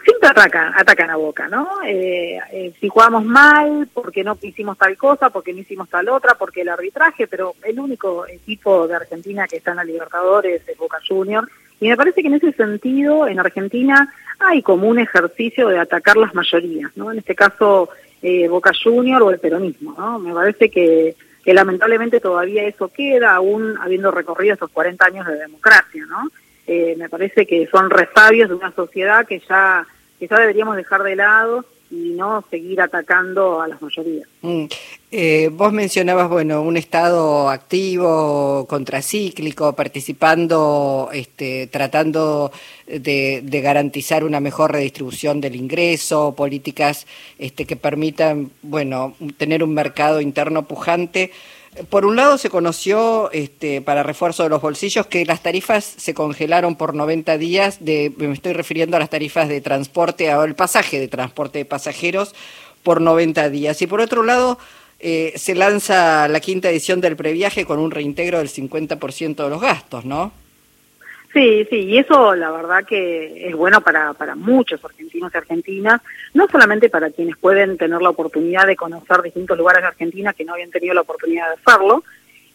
siempre 0.04 0.30
atacan, 0.30 0.74
atacan 0.76 1.12
a 1.12 1.16
Boca, 1.16 1.48
¿no? 1.48 1.70
Eh, 1.86 2.40
eh, 2.52 2.74
si 2.82 2.90
jugamos 2.90 3.24
mal, 3.24 3.88
porque 3.94 4.24
no 4.24 4.36
hicimos 4.42 4.80
tal 4.80 4.98
cosa, 4.98 5.30
porque 5.30 5.54
no 5.54 5.60
hicimos 5.60 5.88
tal 5.90 6.10
otra, 6.10 6.34
porque 6.34 6.62
el 6.62 6.70
arbitraje, 6.70 7.28
pero 7.28 7.54
el 7.64 7.80
único 7.80 8.26
equipo 8.28 8.88
de 8.88 8.96
Argentina 8.96 9.48
que 9.48 9.58
está 9.58 9.70
en 9.70 9.78
la 9.78 9.84
Libertadores 9.84 10.68
es 10.68 10.76
Boca 10.76 10.98
Junior. 11.08 11.48
Y 11.80 11.88
me 11.88 11.98
parece 11.98 12.24
que 12.24 12.30
en 12.30 12.34
ese 12.34 12.52
sentido, 12.54 13.28
en 13.28 13.40
Argentina 13.40 14.12
hay 14.40 14.64
como 14.64 14.88
un 14.88 14.98
ejercicio 14.98 15.68
de 15.68 15.78
atacar 15.78 16.18
las 16.18 16.34
mayorías, 16.34 16.90
¿no? 16.96 17.12
En 17.12 17.20
este 17.20 17.36
caso, 17.36 17.90
eh, 18.24 18.48
Boca 18.48 18.72
Junior 18.84 19.22
o 19.22 19.30
el 19.30 19.40
peronismo, 19.40 19.94
¿no? 19.96 20.18
Me 20.18 20.34
parece 20.34 20.72
que, 20.72 21.16
que 21.43 21.53
lamentablemente 21.53 22.19
todavía 22.19 22.63
eso 22.63 22.89
queda, 22.89 23.36
aún 23.36 23.77
habiendo 23.79 24.12
recorrido 24.12 24.55
esos 24.55 24.72
40 24.72 25.05
años 25.05 25.27
de 25.27 25.36
democracia, 25.36 26.05
¿no? 26.08 26.29
Eh, 26.67 26.96
me 26.98 27.10
parece 27.10 27.48
que 27.48 27.67
son 27.67 27.89
resabios 27.89 28.50
de 28.50 28.55
una 28.55 28.72
sociedad 28.72 29.25
que 29.25 29.39
ya, 29.39 29.88
que 30.19 30.27
ya 30.27 30.38
deberíamos 30.38 30.75
dejar 30.75 31.03
de 31.03 31.15
lado 31.15 31.65
y 31.91 32.12
no 32.12 32.43
seguir 32.50 32.81
atacando 32.81 33.62
a 33.62 33.67
las 33.67 33.81
mayorías. 33.81 34.27
Mm. 34.41 34.65
Eh, 35.12 35.50
vos 35.51 35.74
mencionabas, 35.74 36.29
bueno, 36.29 36.62
un 36.62 36.77
Estado 36.77 37.50
activo, 37.50 38.67
contracíclico, 38.69 39.74
participando, 39.74 41.10
este, 41.12 41.67
tratando 41.67 42.51
de, 42.86 43.41
de, 43.43 43.62
garantizar 43.62 44.24
una 44.24 44.39
mejor 44.39 44.72
redistribución 44.72 45.41
del 45.41 45.55
ingreso, 45.55 46.36
políticas 46.36 47.08
este, 47.39 47.65
que 47.65 47.75
permitan, 47.75 48.51
bueno, 48.62 49.15
tener 49.38 49.63
un 49.63 49.74
mercado 49.74 50.22
interno 50.22 50.67
pujante. 50.67 51.31
Por 51.90 52.06
un 52.06 52.16
lado 52.16 52.38
se 52.38 52.50
conoció, 52.50 53.32
este, 53.32 53.82
para 53.82 54.04
refuerzo 54.04 54.44
de 54.44 54.50
los 54.50 54.62
bolsillos, 54.62 55.06
que 55.06 55.26
las 55.26 55.42
tarifas 55.42 55.86
se 55.86 56.14
congelaron 56.14 56.76
por 56.76 56.96
90 56.96 57.38
días, 57.38 57.78
de, 57.80 58.12
me 58.18 58.34
estoy 58.34 58.54
refiriendo 58.54 58.98
a 58.98 59.00
las 59.00 59.10
tarifas 59.10 59.48
de 59.48 59.62
transporte, 59.62 60.34
o 60.34 60.44
el 60.44 60.56
pasaje 60.56 61.00
de 61.00 61.08
transporte 61.08 61.60
de 61.60 61.66
pasajeros 61.66 62.34
por 62.84 63.02
90 63.02 63.50
días. 63.50 63.82
Y 63.82 63.88
por 63.88 64.02
otro 64.02 64.24
lado, 64.24 64.58
eh, 65.00 65.34
se 65.36 65.56
lanza 65.56 66.28
la 66.28 66.40
quinta 66.40 66.70
edición 66.70 67.02
del 67.02 67.16
previaje 67.16 67.66
con 67.66 67.80
un 67.80 67.92
reintegro 67.92 68.40
del 68.40 68.50
50% 68.50 69.44
de 69.44 69.50
los 69.50 69.62
gastos, 69.62 70.06
¿no? 70.06 70.32
Sí, 71.32 71.68
sí, 71.70 71.76
y 71.82 71.98
eso 72.00 72.34
la 72.34 72.50
verdad 72.50 72.84
que 72.86 73.48
es 73.48 73.56
bueno 73.56 73.82
para, 73.82 74.14
para 74.14 74.36
muchos 74.36 74.84
argentinos 74.84 75.32
y 75.34 75.38
argentinas, 75.38 76.02
no 76.34 76.48
solamente 76.48 76.90
para 76.90 77.12
quienes 77.12 77.38
pueden 77.38 77.78
tener 77.78 78.02
la 78.02 78.10
oportunidad 78.10 78.66
de 78.66 78.76
conocer 78.76 79.22
distintos 79.22 79.56
lugares 79.56 79.84
de 79.84 79.90
Argentina 79.90 80.34
que 80.34 80.44
no 80.44 80.54
habían 80.54 80.72
tenido 80.72 80.96
la 80.96 81.02
oportunidad 81.02 81.48
de 81.50 81.62
hacerlo, 81.62 82.04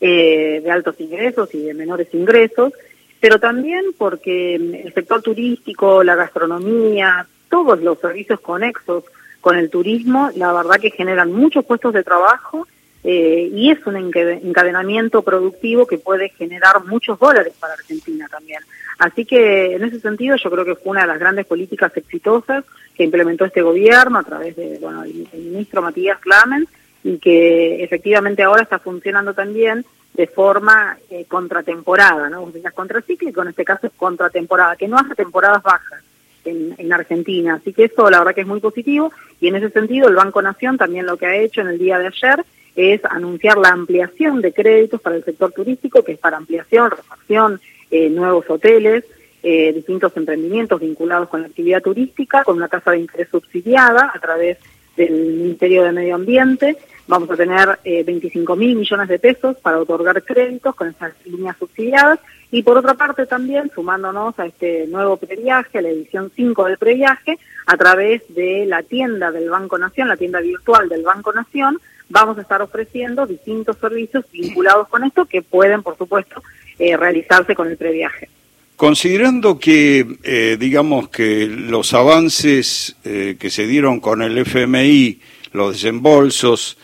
eh, 0.00 0.60
de 0.62 0.70
altos 0.72 1.00
ingresos 1.00 1.54
y 1.54 1.62
de 1.62 1.74
menores 1.74 2.12
ingresos, 2.12 2.72
pero 3.20 3.38
también 3.38 3.84
porque 3.96 4.56
el 4.56 4.92
sector 4.92 5.22
turístico, 5.22 6.02
la 6.02 6.16
gastronomía, 6.16 7.26
todos 7.48 7.80
los 7.80 8.00
servicios 8.00 8.40
conexos 8.40 9.04
con 9.40 9.56
el 9.56 9.70
turismo, 9.70 10.30
la 10.34 10.52
verdad 10.52 10.80
que 10.80 10.90
generan 10.90 11.32
muchos 11.32 11.64
puestos 11.64 11.94
de 11.94 12.02
trabajo 12.02 12.66
eh, 13.06 13.50
y 13.52 13.70
es 13.70 13.86
un 13.86 13.96
encadenamiento 13.96 15.20
productivo 15.20 15.86
que 15.86 15.98
puede 15.98 16.30
generar 16.30 16.82
muchos 16.86 17.18
dólares 17.18 17.52
para 17.60 17.74
Argentina 17.74 18.26
también. 18.30 18.60
Así 18.98 19.26
que 19.26 19.74
en 19.74 19.84
ese 19.84 20.00
sentido 20.00 20.36
yo 20.36 20.50
creo 20.50 20.64
que 20.64 20.74
fue 20.74 20.92
una 20.92 21.02
de 21.02 21.08
las 21.08 21.18
grandes 21.18 21.44
políticas 21.44 21.94
exitosas 21.94 22.64
que 22.94 23.04
implementó 23.04 23.44
este 23.44 23.60
gobierno 23.60 24.18
a 24.18 24.22
través 24.22 24.56
de 24.56 24.78
bueno, 24.80 25.04
ministro 25.34 25.82
Matías 25.82 26.18
Clamen 26.20 26.66
y 27.02 27.18
que 27.18 27.84
efectivamente 27.84 28.42
ahora 28.42 28.62
está 28.62 28.78
funcionando 28.78 29.34
también 29.34 29.84
de 30.14 30.26
forma 30.26 30.96
eh, 31.10 31.26
contratemporada, 31.28 32.30
¿no? 32.30 32.50
Sea, 32.52 32.70
contracíclico, 32.70 33.42
en 33.42 33.48
este 33.48 33.64
caso 33.66 33.88
es 33.88 33.92
contratemporada, 33.94 34.76
que 34.76 34.88
no 34.88 34.96
hace 34.96 35.14
temporadas 35.14 35.62
bajas 35.62 36.02
en, 36.46 36.74
en, 36.78 36.92
Argentina. 36.92 37.56
Así 37.56 37.74
que 37.74 37.84
eso 37.84 38.08
la 38.08 38.20
verdad 38.20 38.34
que 38.34 38.42
es 38.42 38.46
muy 38.46 38.60
positivo 38.60 39.12
y 39.40 39.48
en 39.48 39.56
ese 39.56 39.68
sentido 39.70 40.08
el 40.08 40.14
Banco 40.14 40.40
Nación 40.40 40.78
también 40.78 41.04
lo 41.04 41.18
que 41.18 41.26
ha 41.26 41.36
hecho 41.36 41.60
en 41.60 41.68
el 41.68 41.78
día 41.78 41.98
de 41.98 42.06
ayer 42.06 42.44
es 42.76 43.04
anunciar 43.04 43.58
la 43.58 43.70
ampliación 43.70 44.40
de 44.40 44.52
créditos 44.52 45.00
para 45.00 45.16
el 45.16 45.24
sector 45.24 45.52
turístico, 45.52 46.02
que 46.02 46.12
es 46.12 46.18
para 46.18 46.36
ampliación, 46.36 46.90
refacción, 46.90 47.60
eh, 47.90 48.10
nuevos 48.10 48.48
hoteles, 48.48 49.04
eh, 49.42 49.72
distintos 49.72 50.16
emprendimientos 50.16 50.80
vinculados 50.80 51.28
con 51.28 51.42
la 51.42 51.48
actividad 51.48 51.82
turística, 51.82 52.42
con 52.44 52.56
una 52.56 52.68
tasa 52.68 52.92
de 52.92 53.00
interés 53.00 53.28
subsidiada 53.30 54.10
a 54.14 54.18
través 54.18 54.58
del 54.96 55.12
Ministerio 55.12 55.84
de 55.84 55.92
Medio 55.92 56.14
Ambiente. 56.14 56.76
Vamos 57.06 57.30
a 57.30 57.36
tener 57.36 57.78
eh, 57.84 58.02
25 58.02 58.56
mil 58.56 58.74
millones 58.76 59.08
de 59.08 59.18
pesos 59.18 59.56
para 59.58 59.78
otorgar 59.78 60.22
créditos 60.22 60.74
con 60.74 60.88
esas 60.88 61.12
líneas 61.26 61.56
subsidiadas. 61.58 62.18
Y 62.50 62.62
por 62.62 62.78
otra 62.78 62.94
parte 62.94 63.26
también, 63.26 63.70
sumándonos 63.74 64.38
a 64.38 64.46
este 64.46 64.86
nuevo 64.86 65.18
previaje, 65.18 65.78
a 65.78 65.82
la 65.82 65.90
edición 65.90 66.32
5 66.34 66.64
del 66.64 66.78
previaje, 66.78 67.38
a 67.66 67.76
través 67.76 68.22
de 68.34 68.64
la 68.66 68.82
tienda 68.82 69.30
del 69.30 69.50
Banco 69.50 69.76
Nación, 69.76 70.08
la 70.08 70.16
tienda 70.16 70.40
virtual 70.40 70.88
del 70.88 71.02
Banco 71.02 71.32
Nación, 71.32 71.78
vamos 72.08 72.38
a 72.38 72.42
estar 72.42 72.62
ofreciendo 72.62 73.26
distintos 73.26 73.76
servicios 73.78 74.24
vinculados 74.32 74.88
con 74.88 75.04
esto 75.04 75.24
que 75.24 75.42
pueden, 75.42 75.82
por 75.82 75.96
supuesto, 75.96 76.42
eh, 76.78 76.96
realizarse 76.96 77.54
con 77.54 77.68
el 77.68 77.76
previaje. 77.76 78.28
Considerando 78.76 79.58
que, 79.58 80.18
eh, 80.24 80.56
digamos, 80.58 81.08
que 81.08 81.46
los 81.46 81.94
avances 81.94 82.96
eh, 83.04 83.36
que 83.38 83.50
se 83.50 83.66
dieron 83.66 84.00
con 84.00 84.22
el 84.22 84.36
FMI, 84.38 85.20
los 85.52 85.74
desembolsos, 85.74 86.76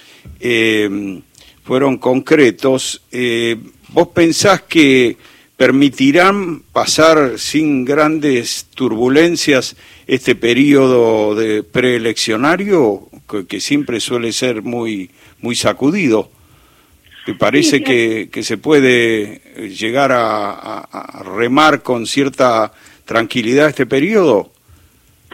fueron 1.65 1.99
concretos, 1.99 3.03
¿vos 3.89 4.09
pensás 4.09 4.63
que 4.63 5.17
permitirán 5.61 6.63
pasar 6.73 7.39
sin 7.39 7.85
grandes 7.85 8.67
turbulencias 8.75 9.77
este 10.07 10.35
periodo 10.35 11.35
de 11.35 11.63
preeleccionario 11.63 13.10
que, 13.49 13.61
siempre 13.61 14.01
suele 14.01 14.33
ser 14.33 14.63
muy 14.63 15.11
muy 15.41 15.55
sacudido 15.55 16.31
¿Te 17.27 17.35
parece 17.35 17.83
que, 17.83 18.29
que, 18.33 18.43
se 18.43 18.57
puede 18.57 19.43
llegar 19.69 20.11
a, 20.13 21.23
remar 21.37 21.83
con 21.83 22.07
cierta 22.07 22.73
tranquilidad 23.05 23.69
este 23.69 23.87
periodo? 23.87 24.51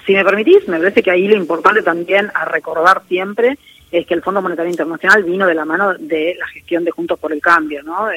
Si 0.04 0.12
me 0.12 0.24
permitís, 0.24 0.66
me 0.68 0.78
parece 0.78 1.02
que 1.02 1.10
ahí 1.10 1.28
lo 1.28 1.36
importante 1.36 1.82
también 1.82 2.30
a 2.34 2.44
recordar 2.44 3.02
siempre 3.08 3.56
es 3.90 4.06
que 4.06 4.14
el 4.14 4.22
Fondo 4.22 4.42
Monetario 4.42 4.70
Internacional 4.70 5.22
vino 5.22 5.46
de 5.46 5.54
la 5.54 5.64
mano 5.64 5.94
de 5.94 6.36
la 6.38 6.46
gestión 6.48 6.84
de 6.84 6.90
Juntos 6.90 7.18
por 7.18 7.32
el 7.32 7.40
Cambio, 7.40 7.82
¿no? 7.82 8.08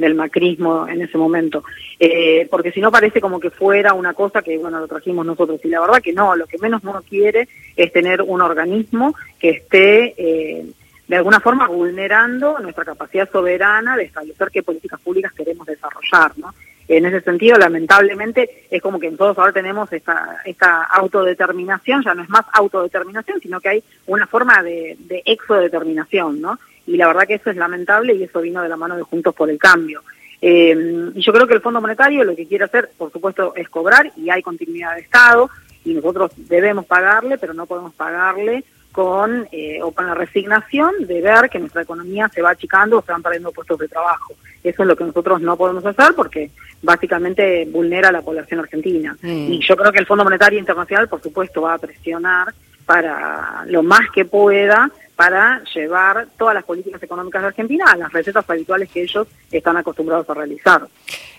Del 0.00 0.14
macrismo 0.14 0.88
en 0.88 1.02
ese 1.02 1.18
momento. 1.18 1.62
Eh, 1.98 2.48
porque 2.50 2.72
si 2.72 2.80
no 2.80 2.90
parece 2.90 3.20
como 3.20 3.38
que 3.38 3.50
fuera 3.50 3.94
una 3.94 4.14
cosa 4.14 4.42
que, 4.42 4.58
bueno, 4.58 4.80
lo 4.80 4.88
trajimos 4.88 5.24
nosotros. 5.24 5.60
Y 5.62 5.68
la 5.68 5.80
verdad 5.80 6.02
que 6.02 6.12
no, 6.12 6.34
lo 6.34 6.46
que 6.46 6.58
menos 6.58 6.82
uno 6.82 7.02
quiere 7.08 7.48
es 7.76 7.92
tener 7.92 8.22
un 8.22 8.40
organismo 8.40 9.14
que 9.38 9.50
esté... 9.50 10.14
Eh, 10.16 10.66
de 11.10 11.16
alguna 11.16 11.40
forma 11.40 11.66
vulnerando 11.66 12.60
nuestra 12.60 12.84
capacidad 12.84 13.28
soberana 13.28 13.96
de 13.96 14.04
establecer 14.04 14.48
qué 14.52 14.62
políticas 14.62 15.00
públicas 15.00 15.32
queremos 15.32 15.66
desarrollar, 15.66 16.38
¿no? 16.38 16.54
En 16.86 17.04
ese 17.04 17.20
sentido, 17.20 17.58
lamentablemente, 17.58 18.66
es 18.70 18.80
como 18.80 19.00
que 19.00 19.10
todos 19.12 19.36
ahora 19.36 19.52
tenemos 19.52 19.92
esta, 19.92 20.40
esta 20.44 20.84
autodeterminación, 20.84 22.04
ya 22.04 22.14
no 22.14 22.22
es 22.22 22.28
más 22.28 22.44
autodeterminación, 22.52 23.40
sino 23.40 23.60
que 23.60 23.68
hay 23.68 23.84
una 24.06 24.28
forma 24.28 24.62
de, 24.62 24.96
de 25.00 25.22
exodeterminación, 25.24 26.40
¿no? 26.40 26.60
Y 26.86 26.96
la 26.96 27.06
verdad 27.06 27.26
que 27.26 27.34
eso 27.34 27.50
es 27.50 27.56
lamentable 27.56 28.14
y 28.14 28.24
eso 28.24 28.40
vino 28.40 28.62
de 28.62 28.68
la 28.68 28.76
mano 28.76 28.96
de 28.96 29.02
Juntos 29.02 29.34
por 29.34 29.50
el 29.50 29.58
Cambio. 29.58 30.02
Eh, 30.42 31.10
y 31.14 31.20
yo 31.20 31.32
creo 31.32 31.46
que 31.46 31.54
el 31.54 31.60
Fondo 31.60 31.80
Monetario 31.80 32.24
lo 32.24 32.34
que 32.34 32.46
quiere 32.46 32.64
hacer, 32.64 32.90
por 32.96 33.12
supuesto, 33.12 33.54
es 33.54 33.68
cobrar 33.68 34.10
y 34.16 34.30
hay 34.30 34.42
continuidad 34.42 34.94
de 34.94 35.02
Estado 35.02 35.50
y 35.84 35.94
nosotros 35.94 36.32
debemos 36.36 36.86
pagarle, 36.86 37.38
pero 37.38 37.54
no 37.54 37.66
podemos 37.66 37.94
pagarle 37.94 38.64
con 38.92 39.46
eh, 39.52 39.80
o 39.82 39.92
con 39.92 40.06
la 40.06 40.14
resignación 40.14 41.06
de 41.06 41.20
ver 41.20 41.48
que 41.48 41.60
nuestra 41.60 41.82
economía 41.82 42.28
se 42.28 42.42
va 42.42 42.50
achicando 42.50 42.98
o 42.98 43.02
se 43.02 43.12
van 43.12 43.22
perdiendo 43.22 43.52
puestos 43.52 43.78
de 43.78 43.88
trabajo. 43.88 44.34
Eso 44.64 44.82
es 44.82 44.88
lo 44.88 44.96
que 44.96 45.04
nosotros 45.04 45.40
no 45.40 45.56
podemos 45.56 45.84
hacer 45.86 46.14
porque 46.14 46.50
básicamente 46.82 47.66
vulnera 47.66 48.08
a 48.08 48.12
la 48.12 48.22
población 48.22 48.60
argentina. 48.60 49.16
Mm. 49.22 49.52
Y 49.52 49.60
yo 49.60 49.76
creo 49.76 49.92
que 49.92 50.00
el 50.00 50.06
Fondo 50.06 50.24
Monetario 50.24 50.58
Internacional, 50.58 51.08
por 51.08 51.22
supuesto, 51.22 51.62
va 51.62 51.74
a 51.74 51.78
presionar 51.78 52.52
para 52.84 53.64
lo 53.66 53.82
más 53.82 54.10
que 54.12 54.24
pueda 54.24 54.90
para 55.20 55.62
llevar 55.74 56.28
todas 56.38 56.54
las 56.54 56.64
políticas 56.64 57.02
económicas 57.02 57.42
de 57.42 57.48
Argentina 57.48 57.84
a 57.92 57.94
las 57.94 58.10
recetas 58.10 58.42
habituales 58.48 58.88
que 58.88 59.02
ellos 59.02 59.28
están 59.52 59.76
acostumbrados 59.76 60.30
a 60.30 60.32
realizar. 60.32 60.88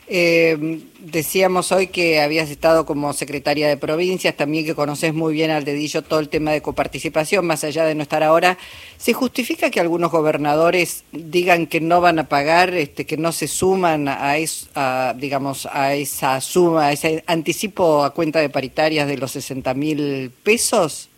Eh, 0.08 0.84
decíamos 1.00 1.72
hoy 1.72 1.88
que 1.88 2.22
habías 2.22 2.52
estado 2.52 2.86
como 2.86 3.12
secretaria 3.14 3.68
de 3.68 3.78
provincias, 3.78 4.38
también 4.38 4.66
que 4.66 4.76
conoces 4.76 5.16
muy 5.16 5.34
bien 5.34 5.50
al 5.50 5.66
dedillo 5.66 6.04
todo 6.04 6.20
el 6.20 6.30
tema 6.30 6.52
de 6.52 6.62
coparticipación, 6.62 7.44
más 7.48 7.64
allá 7.64 7.84
de 7.84 7.96
no 7.96 8.04
estar 8.04 8.22
ahora. 8.22 8.60
¿Se 8.98 9.14
justifica 9.14 9.72
que 9.72 9.80
algunos 9.80 10.12
gobernadores 10.12 11.04
digan 11.12 11.66
que 11.66 11.82
no 11.82 12.02
van 12.02 12.20
a 12.20 12.30
pagar, 12.30 12.76
este, 12.76 13.08
que 13.08 13.18
no 13.18 13.32
se 13.32 13.48
suman 13.48 14.08
a, 14.08 14.36
a, 14.76 15.16
digamos, 15.18 15.68
a 15.72 15.96
esa 15.96 16.40
suma, 16.40 16.86
a 16.86 16.92
ese 16.92 17.24
anticipo 17.26 18.04
a 18.04 18.14
cuenta 18.14 18.42
de 18.42 18.50
paritarias 18.50 19.08
de 19.08 19.18
los 19.18 19.32
60 19.32 19.74
mil 19.74 20.32
pesos? 20.44 21.11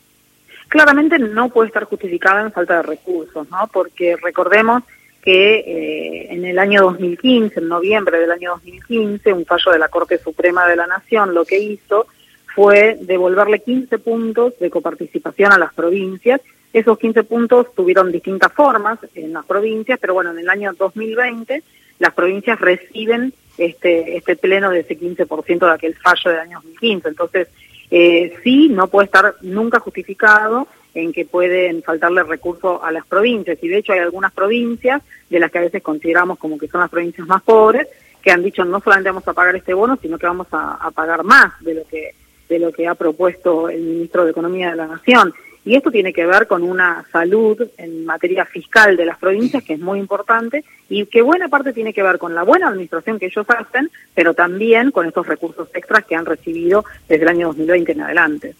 Claramente 0.73 1.19
no 1.19 1.49
puede 1.49 1.67
estar 1.67 1.83
justificada 1.83 2.41
en 2.41 2.51
falta 2.51 2.77
de 2.77 2.81
recursos, 2.81 3.47
¿no? 3.51 3.69
Porque 3.71 4.15
recordemos 4.19 4.81
que 5.21 5.59
eh, 5.59 6.33
en 6.33 6.45
el 6.45 6.57
año 6.57 6.81
2015, 6.81 7.59
en 7.59 7.67
noviembre 7.67 8.17
del 8.17 8.31
año 8.31 8.53
2015, 8.53 9.33
un 9.33 9.45
fallo 9.45 9.71
de 9.71 9.77
la 9.77 9.89
Corte 9.89 10.17
Suprema 10.17 10.67
de 10.67 10.75
la 10.75 10.87
Nación 10.87 11.35
lo 11.35 11.45
que 11.45 11.59
hizo 11.59 12.07
fue 12.55 12.97
devolverle 12.99 13.59
15 13.59 13.99
puntos 13.99 14.57
de 14.59 14.71
coparticipación 14.71 15.53
a 15.53 15.59
las 15.59 15.75
provincias. 15.75 16.41
Esos 16.73 16.97
15 16.97 17.23
puntos 17.25 17.67
tuvieron 17.75 18.11
distintas 18.11 18.51
formas 18.51 18.97
en 19.13 19.31
las 19.31 19.45
provincias, 19.45 19.99
pero 20.01 20.15
bueno, 20.15 20.31
en 20.31 20.39
el 20.39 20.49
año 20.49 20.73
2020 20.73 21.61
las 21.99 22.13
provincias 22.15 22.59
reciben 22.59 23.31
este, 23.59 24.17
este 24.17 24.35
pleno 24.37 24.71
de 24.71 24.79
ese 24.79 24.97
15% 24.97 25.67
de 25.67 25.71
aquel 25.71 25.93
fallo 25.93 26.31
del 26.31 26.39
año 26.39 26.61
2015. 26.63 27.09
Entonces, 27.09 27.47
eh, 27.95 28.33
sí, 28.43 28.69
no 28.69 28.87
puede 28.87 29.05
estar 29.05 29.35
nunca 29.41 29.79
justificado 29.79 30.67
en 30.95 31.13
que 31.13 31.25
pueden 31.25 31.83
faltarle 31.83 32.23
recursos 32.23 32.79
a 32.81 32.91
las 32.91 33.05
provincias. 33.05 33.59
Y 33.61 33.67
de 33.67 33.77
hecho 33.77 33.93
hay 33.93 33.99
algunas 33.99 34.33
provincias, 34.33 35.03
de 35.29 35.39
las 35.39 35.51
que 35.51 35.59
a 35.59 35.61
veces 35.61 35.83
consideramos 35.83 36.39
como 36.39 36.57
que 36.57 36.67
son 36.67 36.81
las 36.81 36.89
provincias 36.89 37.27
más 37.27 37.43
pobres, 37.43 37.87
que 38.19 38.31
han 38.31 38.41
dicho 38.41 38.65
no 38.65 38.79
solamente 38.79 39.11
vamos 39.11 39.27
a 39.27 39.33
pagar 39.33 39.55
este 39.55 39.75
bono, 39.75 39.95
sino 40.01 40.17
que 40.17 40.25
vamos 40.25 40.47
a, 40.53 40.73
a 40.73 40.89
pagar 40.89 41.23
más 41.23 41.53
de 41.61 41.75
lo 41.75 41.83
que 41.85 42.15
de 42.49 42.57
lo 42.57 42.71
que 42.71 42.87
ha 42.87 42.95
propuesto 42.95 43.69
el 43.69 43.81
ministro 43.81 44.25
de 44.25 44.31
Economía 44.31 44.71
de 44.71 44.75
la 44.75 44.87
Nación. 44.87 45.31
Y 45.65 45.75
esto 45.75 45.91
tiene 45.91 46.11
que 46.11 46.25
ver 46.25 46.45
con 46.45 46.61
una 46.61 47.05
salud 47.11 47.61
en 47.77 48.05
materia 48.05 48.45
fiscal 48.45 48.97
de 48.97 49.05
las 49.05 49.17
provincias 49.17 49.63
que 49.63 49.73
es 49.73 49.79
muy 49.79 49.97
importante 49.97 50.63
y 50.89 51.05
que 51.05 51.21
buena 51.21 51.47
parte 51.47 51.71
tiene 51.71 51.93
que 51.93 52.03
ver 52.03 52.17
con 52.17 52.35
la 52.35 52.43
buena 52.43 52.67
administración 52.67 53.17
que 53.17 53.27
ellos 53.27 53.45
hacen, 53.47 53.89
pero 54.13 54.33
también 54.33 54.91
con 54.91 55.07
estos 55.07 55.25
recursos 55.25 55.69
extras 55.73 56.03
que 56.05 56.15
han 56.15 56.25
recibido 56.25 56.83
desde 57.07 57.23
el 57.23 57.29
año 57.29 57.47
2020 57.47 57.91
en 57.93 58.01
adelante. 58.01 58.55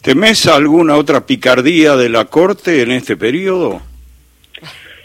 ¿Temes 0.00 0.46
alguna 0.46 0.96
otra 0.96 1.26
picardía 1.26 1.96
de 1.96 2.08
la 2.08 2.24
Corte 2.24 2.80
en 2.80 2.92
este 2.92 3.16
periodo? 3.16 3.82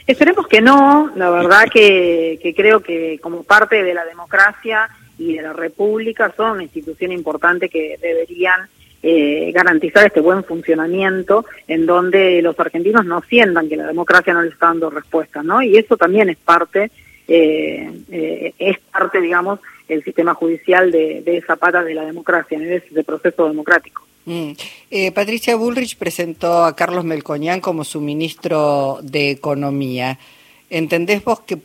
Esperemos 0.07 0.47
que 0.47 0.61
no, 0.61 1.11
la 1.15 1.29
verdad 1.29 1.65
que, 1.71 2.39
que 2.41 2.53
creo 2.53 2.81
que 2.81 3.19
como 3.21 3.43
parte 3.43 3.83
de 3.83 3.93
la 3.93 4.05
democracia 4.05 4.89
y 5.17 5.35
de 5.35 5.41
la 5.41 5.53
república 5.53 6.33
son 6.35 6.51
una 6.51 6.63
institución 6.63 7.11
importante 7.11 7.69
que 7.69 7.97
deberían 8.01 8.67
eh, 9.05 9.51
garantizar 9.53 10.05
este 10.05 10.21
buen 10.21 10.45
funcionamiento 10.45 11.45
en 11.67 11.85
donde 11.85 12.41
los 12.41 12.57
argentinos 12.57 13.05
no 13.05 13.21
sientan 13.27 13.67
que 13.67 13.75
la 13.75 13.87
democracia 13.87 14.33
no 14.33 14.41
les 14.41 14.53
está 14.53 14.67
dando 14.67 14.89
respuesta, 14.89 15.43
¿no? 15.43 15.61
Y 15.61 15.75
eso 15.75 15.97
también 15.97 16.29
es 16.29 16.37
parte, 16.37 16.89
eh, 17.27 17.91
eh, 18.09 18.53
es 18.57 18.79
parte, 18.79 19.19
digamos, 19.19 19.59
el 19.89 20.05
sistema 20.05 20.33
judicial 20.33 20.89
de, 20.89 21.21
esa 21.25 21.57
pata 21.57 21.83
de 21.83 21.93
la 21.93 22.05
democracia, 22.05 22.57
de 22.57 22.77
ese 22.77 23.03
proceso 23.03 23.45
democrático. 23.45 24.07
Mm. 24.23 24.53
Patricia 25.13 25.57
Bullrich 25.57 25.97
presentó 25.97 26.63
a 26.63 26.73
Carlos 26.73 27.03
Melcoñán 27.03 27.59
como 27.59 27.83
su 27.83 27.99
ministro 27.99 28.99
de 29.03 29.31
Economía. 29.31 30.17
¿Entendés 30.69 31.25
vos 31.25 31.41
que 31.41 31.57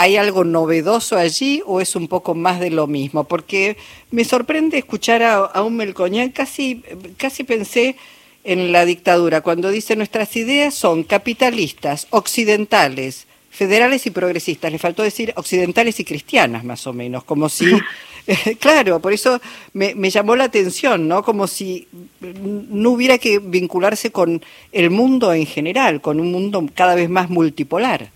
¿Hay 0.00 0.16
algo 0.16 0.44
novedoso 0.44 1.18
allí 1.18 1.62
o 1.66 1.78
es 1.82 1.94
un 1.94 2.08
poco 2.08 2.34
más 2.34 2.58
de 2.58 2.70
lo 2.70 2.86
mismo? 2.86 3.24
Porque 3.24 3.76
me 4.10 4.24
sorprende 4.24 4.78
escuchar 4.78 5.22
a, 5.22 5.62
un 5.62 5.76
Melcoñán, 5.76 6.30
casi, 6.30 6.82
casi 7.18 7.44
pensé 7.44 7.96
en 8.42 8.72
la 8.72 8.86
dictadura, 8.86 9.42
cuando 9.42 9.70
dice 9.70 9.96
nuestras 9.96 10.34
ideas 10.36 10.74
son 10.74 11.02
capitalistas, 11.02 12.06
occidentales, 12.08 13.26
federales 13.50 14.06
y 14.06 14.10
progresistas. 14.10 14.72
Le 14.72 14.78
faltó 14.78 15.02
decir 15.02 15.34
occidentales 15.36 16.00
y 16.00 16.04
cristianas, 16.06 16.64
más 16.64 16.86
o 16.86 16.94
menos, 16.94 17.22
como 17.24 17.50
si... 17.50 17.66
claro, 18.58 19.00
por 19.00 19.12
eso 19.12 19.38
me, 19.74 19.94
me, 19.94 20.08
llamó 20.08 20.34
la 20.34 20.44
atención, 20.44 21.08
¿no? 21.08 21.22
Como 21.22 21.46
si 21.46 21.88
no 22.20 22.90
hubiera 22.90 23.18
que 23.18 23.38
vincularse 23.38 24.12
con 24.12 24.42
el 24.72 24.88
mundo 24.88 25.34
en 25.34 25.44
general, 25.44 26.00
con 26.00 26.20
un 26.20 26.32
mundo 26.32 26.66
cada 26.74 26.94
vez 26.94 27.10
más 27.10 27.28
multipolar. 27.28 28.10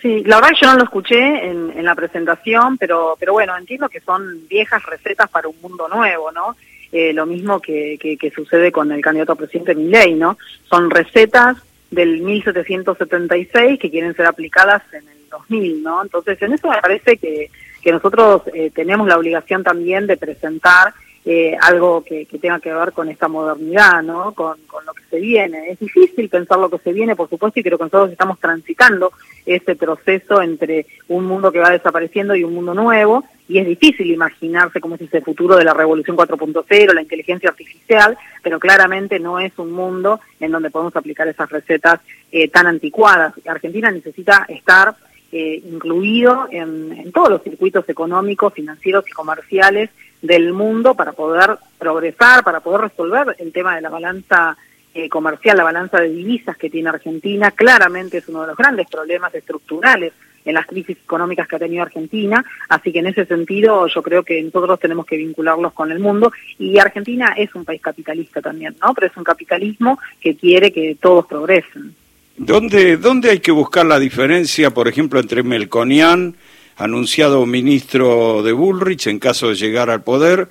Sí, 0.00 0.22
la 0.24 0.36
verdad 0.36 0.50
que 0.50 0.64
yo 0.64 0.72
no 0.72 0.78
lo 0.78 0.84
escuché 0.84 1.46
en, 1.46 1.72
en, 1.76 1.84
la 1.84 1.94
presentación, 1.94 2.78
pero, 2.78 3.16
pero 3.20 3.34
bueno, 3.34 3.56
entiendo 3.56 3.88
que 3.88 4.00
son 4.00 4.48
viejas 4.48 4.82
recetas 4.86 5.28
para 5.28 5.48
un 5.48 5.60
mundo 5.60 5.88
nuevo, 5.88 6.32
¿no? 6.32 6.56
Eh, 6.90 7.12
lo 7.12 7.26
mismo 7.26 7.60
que, 7.60 7.98
que, 7.98 8.30
sucede 8.30 8.72
con 8.72 8.90
el 8.90 9.02
candidato 9.02 9.32
a 9.32 9.36
presidente 9.36 9.74
Milley, 9.74 10.14
¿no? 10.14 10.38
Son 10.68 10.90
recetas 10.90 11.58
del 11.90 12.20
1776 12.20 13.78
que 13.78 13.90
quieren 13.90 14.14
ser 14.14 14.26
aplicadas 14.26 14.82
en 14.92 15.06
el 15.06 15.28
2000, 15.30 15.82
¿no? 15.82 16.02
Entonces, 16.02 16.40
en 16.42 16.54
eso 16.54 16.68
me 16.68 16.80
parece 16.80 17.18
que, 17.18 17.50
que 17.82 17.92
nosotros 17.92 18.42
eh, 18.54 18.70
tenemos 18.74 19.06
la 19.06 19.18
obligación 19.18 19.62
también 19.62 20.06
de 20.06 20.16
presentar 20.16 20.94
eh, 21.24 21.54
algo 21.60 22.02
que, 22.02 22.26
tenga 22.40 22.60
que 22.60 22.72
ver 22.72 22.92
con 22.92 23.08
esta 23.10 23.28
modernidad, 23.28 24.02
¿no? 24.02 24.32
Con, 24.32 24.56
lo 24.86 24.94
que 24.94 25.02
se 25.10 25.20
viene. 25.20 25.70
Es 25.70 25.78
difícil 25.78 26.28
pensar 26.30 26.58
lo 26.58 26.70
que 26.70 26.78
se 26.78 26.92
viene, 26.92 27.14
por 27.14 27.28
supuesto, 27.28 27.60
y 27.60 27.62
creo 27.62 27.76
que 27.76 27.84
nosotros 27.84 28.10
estamos 28.10 28.38
transitando 28.40 29.12
ese 29.54 29.76
proceso 29.76 30.42
entre 30.42 30.86
un 31.08 31.26
mundo 31.26 31.52
que 31.52 31.58
va 31.58 31.70
desapareciendo 31.70 32.34
y 32.34 32.44
un 32.44 32.54
mundo 32.54 32.74
nuevo, 32.74 33.24
y 33.48 33.58
es 33.58 33.66
difícil 33.66 34.10
imaginarse 34.10 34.80
cómo 34.80 34.94
es 34.94 35.00
ese 35.00 35.20
futuro 35.20 35.56
de 35.56 35.64
la 35.64 35.74
revolución 35.74 36.16
4.0, 36.16 36.94
la 36.94 37.02
inteligencia 37.02 37.50
artificial, 37.50 38.16
pero 38.42 38.60
claramente 38.60 39.18
no 39.18 39.40
es 39.40 39.52
un 39.58 39.72
mundo 39.72 40.20
en 40.38 40.52
donde 40.52 40.70
podemos 40.70 40.94
aplicar 40.94 41.26
esas 41.26 41.50
recetas 41.50 42.00
eh, 42.30 42.48
tan 42.48 42.68
anticuadas. 42.68 43.34
Argentina 43.46 43.90
necesita 43.90 44.46
estar 44.48 44.94
eh, 45.32 45.62
incluido 45.64 46.48
en, 46.50 47.12
todos 47.12 47.28
los 47.30 47.42
circuitos 47.42 47.88
económicos, 47.88 48.52
financieros 48.52 49.04
y 49.08 49.12
comerciales 49.12 49.90
del 50.22 50.52
mundo 50.52 50.94
para 50.94 51.12
poder 51.12 51.56
progresar, 51.78 52.42
para 52.44 52.60
poder 52.60 52.80
resolver 52.82 53.36
el 53.38 53.52
tema 53.52 53.76
de 53.76 53.80
la 53.80 53.90
balanza 53.90 54.56
eh, 54.94 55.08
comercial, 55.08 55.56
la 55.56 55.64
balanza 55.64 56.00
de 56.00 56.08
divisas 56.08 56.56
que 56.56 56.70
tiene 56.70 56.88
Argentina, 56.88 57.50
claramente 57.50 58.18
es 58.18 58.28
uno 58.28 58.42
de 58.42 58.48
los 58.48 58.56
grandes 58.56 58.88
problemas 58.88 59.34
estructurales 59.34 60.12
en 60.44 60.54
las 60.54 60.66
crisis 60.66 60.96
económicas 60.96 61.46
que 61.46 61.56
ha 61.56 61.58
tenido 61.58 61.82
Argentina, 61.82 62.44
así 62.68 62.92
que 62.92 63.00
en 63.00 63.06
ese 63.06 63.26
sentido 63.26 63.86
yo 63.86 64.02
creo 64.02 64.22
que 64.22 64.42
nosotros 64.42 64.80
tenemos 64.80 65.06
que 65.06 65.16
vincularlos 65.16 65.72
con 65.72 65.92
el 65.92 65.98
mundo 65.98 66.32
y 66.58 66.78
Argentina 66.78 67.34
es 67.36 67.54
un 67.54 67.64
país 67.64 67.80
capitalista 67.80 68.40
también, 68.40 68.74
¿no? 68.80 68.94
Pero 68.94 69.06
es 69.06 69.16
un 69.16 69.24
capitalismo 69.24 69.98
que 70.20 70.36
quiere 70.36 70.72
que 70.72 70.96
todos 71.00 71.26
progresen. 71.26 71.94
¿Dónde, 72.36 72.96
dónde 72.96 73.30
hay 73.30 73.40
que 73.40 73.52
buscar 73.52 73.84
la 73.84 73.98
diferencia, 73.98 74.70
por 74.70 74.88
ejemplo, 74.88 75.20
entre 75.20 75.42
Melconian, 75.42 76.36
anunciado 76.76 77.44
ministro 77.44 78.42
de 78.42 78.52
Bullrich 78.52 79.06
en 79.08 79.18
caso 79.18 79.50
de 79.50 79.56
llegar 79.56 79.90
al 79.90 80.02
poder, 80.02 80.48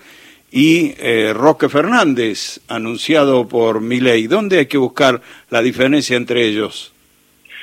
y 0.52 0.96
eh, 0.98 1.34
Roque 1.34 1.70
Fernández, 1.70 2.60
anunciado 2.68 3.48
por 3.48 3.82
Milei. 3.82 4.28
¿Dónde 4.28 4.60
hay 4.60 4.66
que 4.66 4.78
buscar 4.78 5.22
la 5.50 5.62
diferencia 5.62 6.18
entre 6.18 6.46
ellos? 6.46 6.94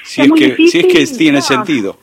Si 0.05 0.23
es, 0.23 0.33
que, 0.33 0.57
si 0.69 0.79
es 0.79 0.87
que 0.87 1.07
tiene 1.19 1.43
sentido. 1.43 1.99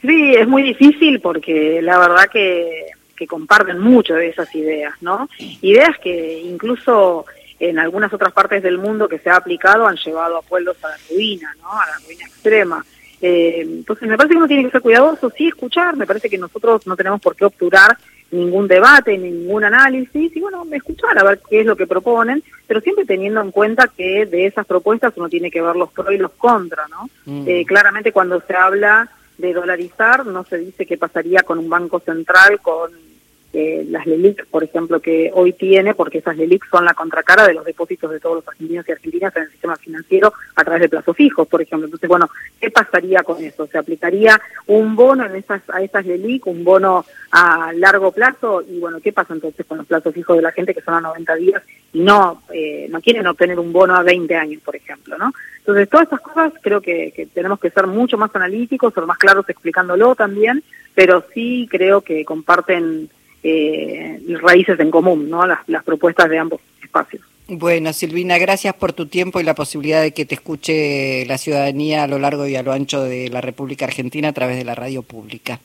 Sí, 0.00 0.34
es 0.34 0.48
muy 0.48 0.62
difícil 0.62 1.20
porque 1.20 1.80
la 1.82 1.98
verdad 1.98 2.28
que, 2.32 2.86
que 3.16 3.26
comparten 3.26 3.78
mucho 3.78 4.14
de 4.14 4.28
esas 4.28 4.54
ideas, 4.54 4.94
¿no? 5.02 5.28
Ideas 5.60 5.98
que 6.02 6.40
incluso 6.40 7.26
en 7.58 7.78
algunas 7.78 8.12
otras 8.12 8.32
partes 8.32 8.62
del 8.62 8.78
mundo 8.78 9.08
que 9.08 9.18
se 9.18 9.30
ha 9.30 9.36
aplicado 9.36 9.86
han 9.86 9.96
llevado 9.96 10.38
a 10.38 10.42
pueblos 10.42 10.76
a 10.84 10.88
la 10.88 10.96
ruina, 11.10 11.54
¿no? 11.62 11.70
A 11.70 11.86
la 11.86 12.06
ruina 12.06 12.24
extrema. 12.24 12.84
Eh, 13.20 13.60
entonces 13.60 14.08
me 14.08 14.16
parece 14.16 14.32
que 14.32 14.38
uno 14.38 14.48
tiene 14.48 14.64
que 14.64 14.70
ser 14.70 14.80
cuidadoso, 14.80 15.30
sí 15.30 15.48
escuchar, 15.48 15.96
me 15.96 16.06
parece 16.06 16.28
que 16.28 16.38
nosotros 16.38 16.86
no 16.86 16.96
tenemos 16.96 17.20
por 17.20 17.36
qué 17.36 17.44
obturar 17.44 17.96
ningún 18.30 18.66
debate, 18.66 19.16
ningún 19.16 19.64
análisis, 19.64 20.34
y 20.34 20.40
bueno, 20.40 20.64
escuchar 20.72 21.18
a 21.18 21.24
ver 21.24 21.40
qué 21.48 21.60
es 21.60 21.66
lo 21.66 21.76
que 21.76 21.86
proponen, 21.86 22.42
pero 22.66 22.80
siempre 22.80 23.04
teniendo 23.04 23.40
en 23.40 23.50
cuenta 23.50 23.88
que 23.88 24.26
de 24.26 24.46
esas 24.46 24.66
propuestas 24.66 25.12
uno 25.16 25.28
tiene 25.28 25.50
que 25.50 25.62
ver 25.62 25.76
los 25.76 25.90
pros 25.92 26.12
y 26.12 26.18
los 26.18 26.32
contras, 26.32 26.88
¿no? 26.90 27.08
Mm. 27.26 27.44
Eh, 27.46 27.64
claramente 27.64 28.12
cuando 28.12 28.40
se 28.40 28.54
habla 28.54 29.08
de 29.38 29.52
dolarizar, 29.52 30.26
no 30.26 30.44
se 30.44 30.58
dice 30.58 30.86
qué 30.86 30.96
pasaría 30.96 31.42
con 31.42 31.58
un 31.58 31.68
banco 31.68 32.00
central, 32.00 32.60
con 32.60 32.90
eh, 33.54 33.86
las 33.88 34.04
LELIC, 34.04 34.46
por 34.46 34.64
ejemplo, 34.64 34.98
que 34.98 35.30
hoy 35.32 35.52
tiene, 35.52 35.94
porque 35.94 36.18
esas 36.18 36.36
LELIC 36.36 36.68
son 36.68 36.84
la 36.84 36.92
contracara 36.92 37.46
de 37.46 37.54
los 37.54 37.64
depósitos 37.64 38.10
de 38.10 38.18
todos 38.18 38.36
los 38.36 38.48
argentinos 38.48 38.84
y 38.88 38.92
argentinas 38.92 39.36
en 39.36 39.44
el 39.44 39.50
sistema 39.50 39.76
financiero 39.76 40.32
a 40.56 40.64
través 40.64 40.82
de 40.82 40.88
plazos 40.88 41.16
fijos, 41.16 41.46
por 41.46 41.62
ejemplo. 41.62 41.86
Entonces, 41.86 42.08
bueno, 42.08 42.28
¿qué 42.60 42.70
pasaría 42.72 43.22
con 43.22 43.42
eso? 43.44 43.68
¿Se 43.68 43.78
aplicaría 43.78 44.40
un 44.66 44.96
bono 44.96 45.24
en 45.24 45.36
esas, 45.36 45.62
a 45.68 45.80
esas 45.82 46.04
LELIC, 46.04 46.48
un 46.48 46.64
bono 46.64 47.04
a 47.30 47.72
largo 47.74 48.10
plazo? 48.10 48.60
Y 48.68 48.80
bueno, 48.80 48.98
¿qué 49.00 49.12
pasa 49.12 49.34
entonces 49.34 49.64
con 49.64 49.78
los 49.78 49.86
plazos 49.86 50.12
fijos 50.12 50.36
de 50.36 50.42
la 50.42 50.50
gente 50.50 50.74
que 50.74 50.82
son 50.82 50.94
a 50.94 51.00
90 51.00 51.36
días 51.36 51.62
y 51.92 52.00
no, 52.00 52.42
eh, 52.52 52.88
no 52.90 53.00
quieren 53.00 53.24
obtener 53.28 53.60
un 53.60 53.72
bono 53.72 53.94
a 53.94 54.02
20 54.02 54.34
años, 54.34 54.62
por 54.64 54.74
ejemplo, 54.74 55.16
¿no? 55.16 55.32
Entonces, 55.58 55.88
todas 55.88 56.08
esas 56.08 56.20
cosas 56.20 56.52
creo 56.60 56.80
que, 56.80 57.12
que 57.14 57.26
tenemos 57.26 57.60
que 57.60 57.70
ser 57.70 57.86
mucho 57.86 58.18
más 58.18 58.34
analíticos 58.34 58.92
o 58.98 59.06
más 59.06 59.16
claros 59.16 59.48
explicándolo 59.48 60.16
también, 60.16 60.64
pero 60.92 61.24
sí 61.32 61.68
creo 61.70 62.00
que 62.00 62.24
comparten 62.24 63.08
eh, 63.44 64.20
raíces 64.42 64.80
en 64.80 64.90
común, 64.90 65.28
¿no? 65.28 65.46
Las, 65.46 65.60
las 65.68 65.84
propuestas 65.84 66.28
de 66.28 66.38
ambos 66.38 66.60
espacios. 66.82 67.22
Bueno, 67.46 67.92
Silvina, 67.92 68.38
gracias 68.38 68.74
por 68.74 68.94
tu 68.94 69.06
tiempo 69.06 69.38
y 69.38 69.44
la 69.44 69.54
posibilidad 69.54 70.00
de 70.00 70.12
que 70.12 70.24
te 70.24 70.34
escuche 70.34 71.26
la 71.26 71.36
ciudadanía 71.36 72.02
a 72.02 72.06
lo 72.06 72.18
largo 72.18 72.46
y 72.46 72.56
a 72.56 72.62
lo 72.62 72.72
ancho 72.72 73.02
de 73.02 73.28
la 73.28 73.42
República 73.42 73.84
Argentina 73.84 74.28
a 74.28 74.32
través 74.32 74.56
de 74.56 74.64
la 74.64 74.74
radio 74.74 75.02
pública. 75.02 75.60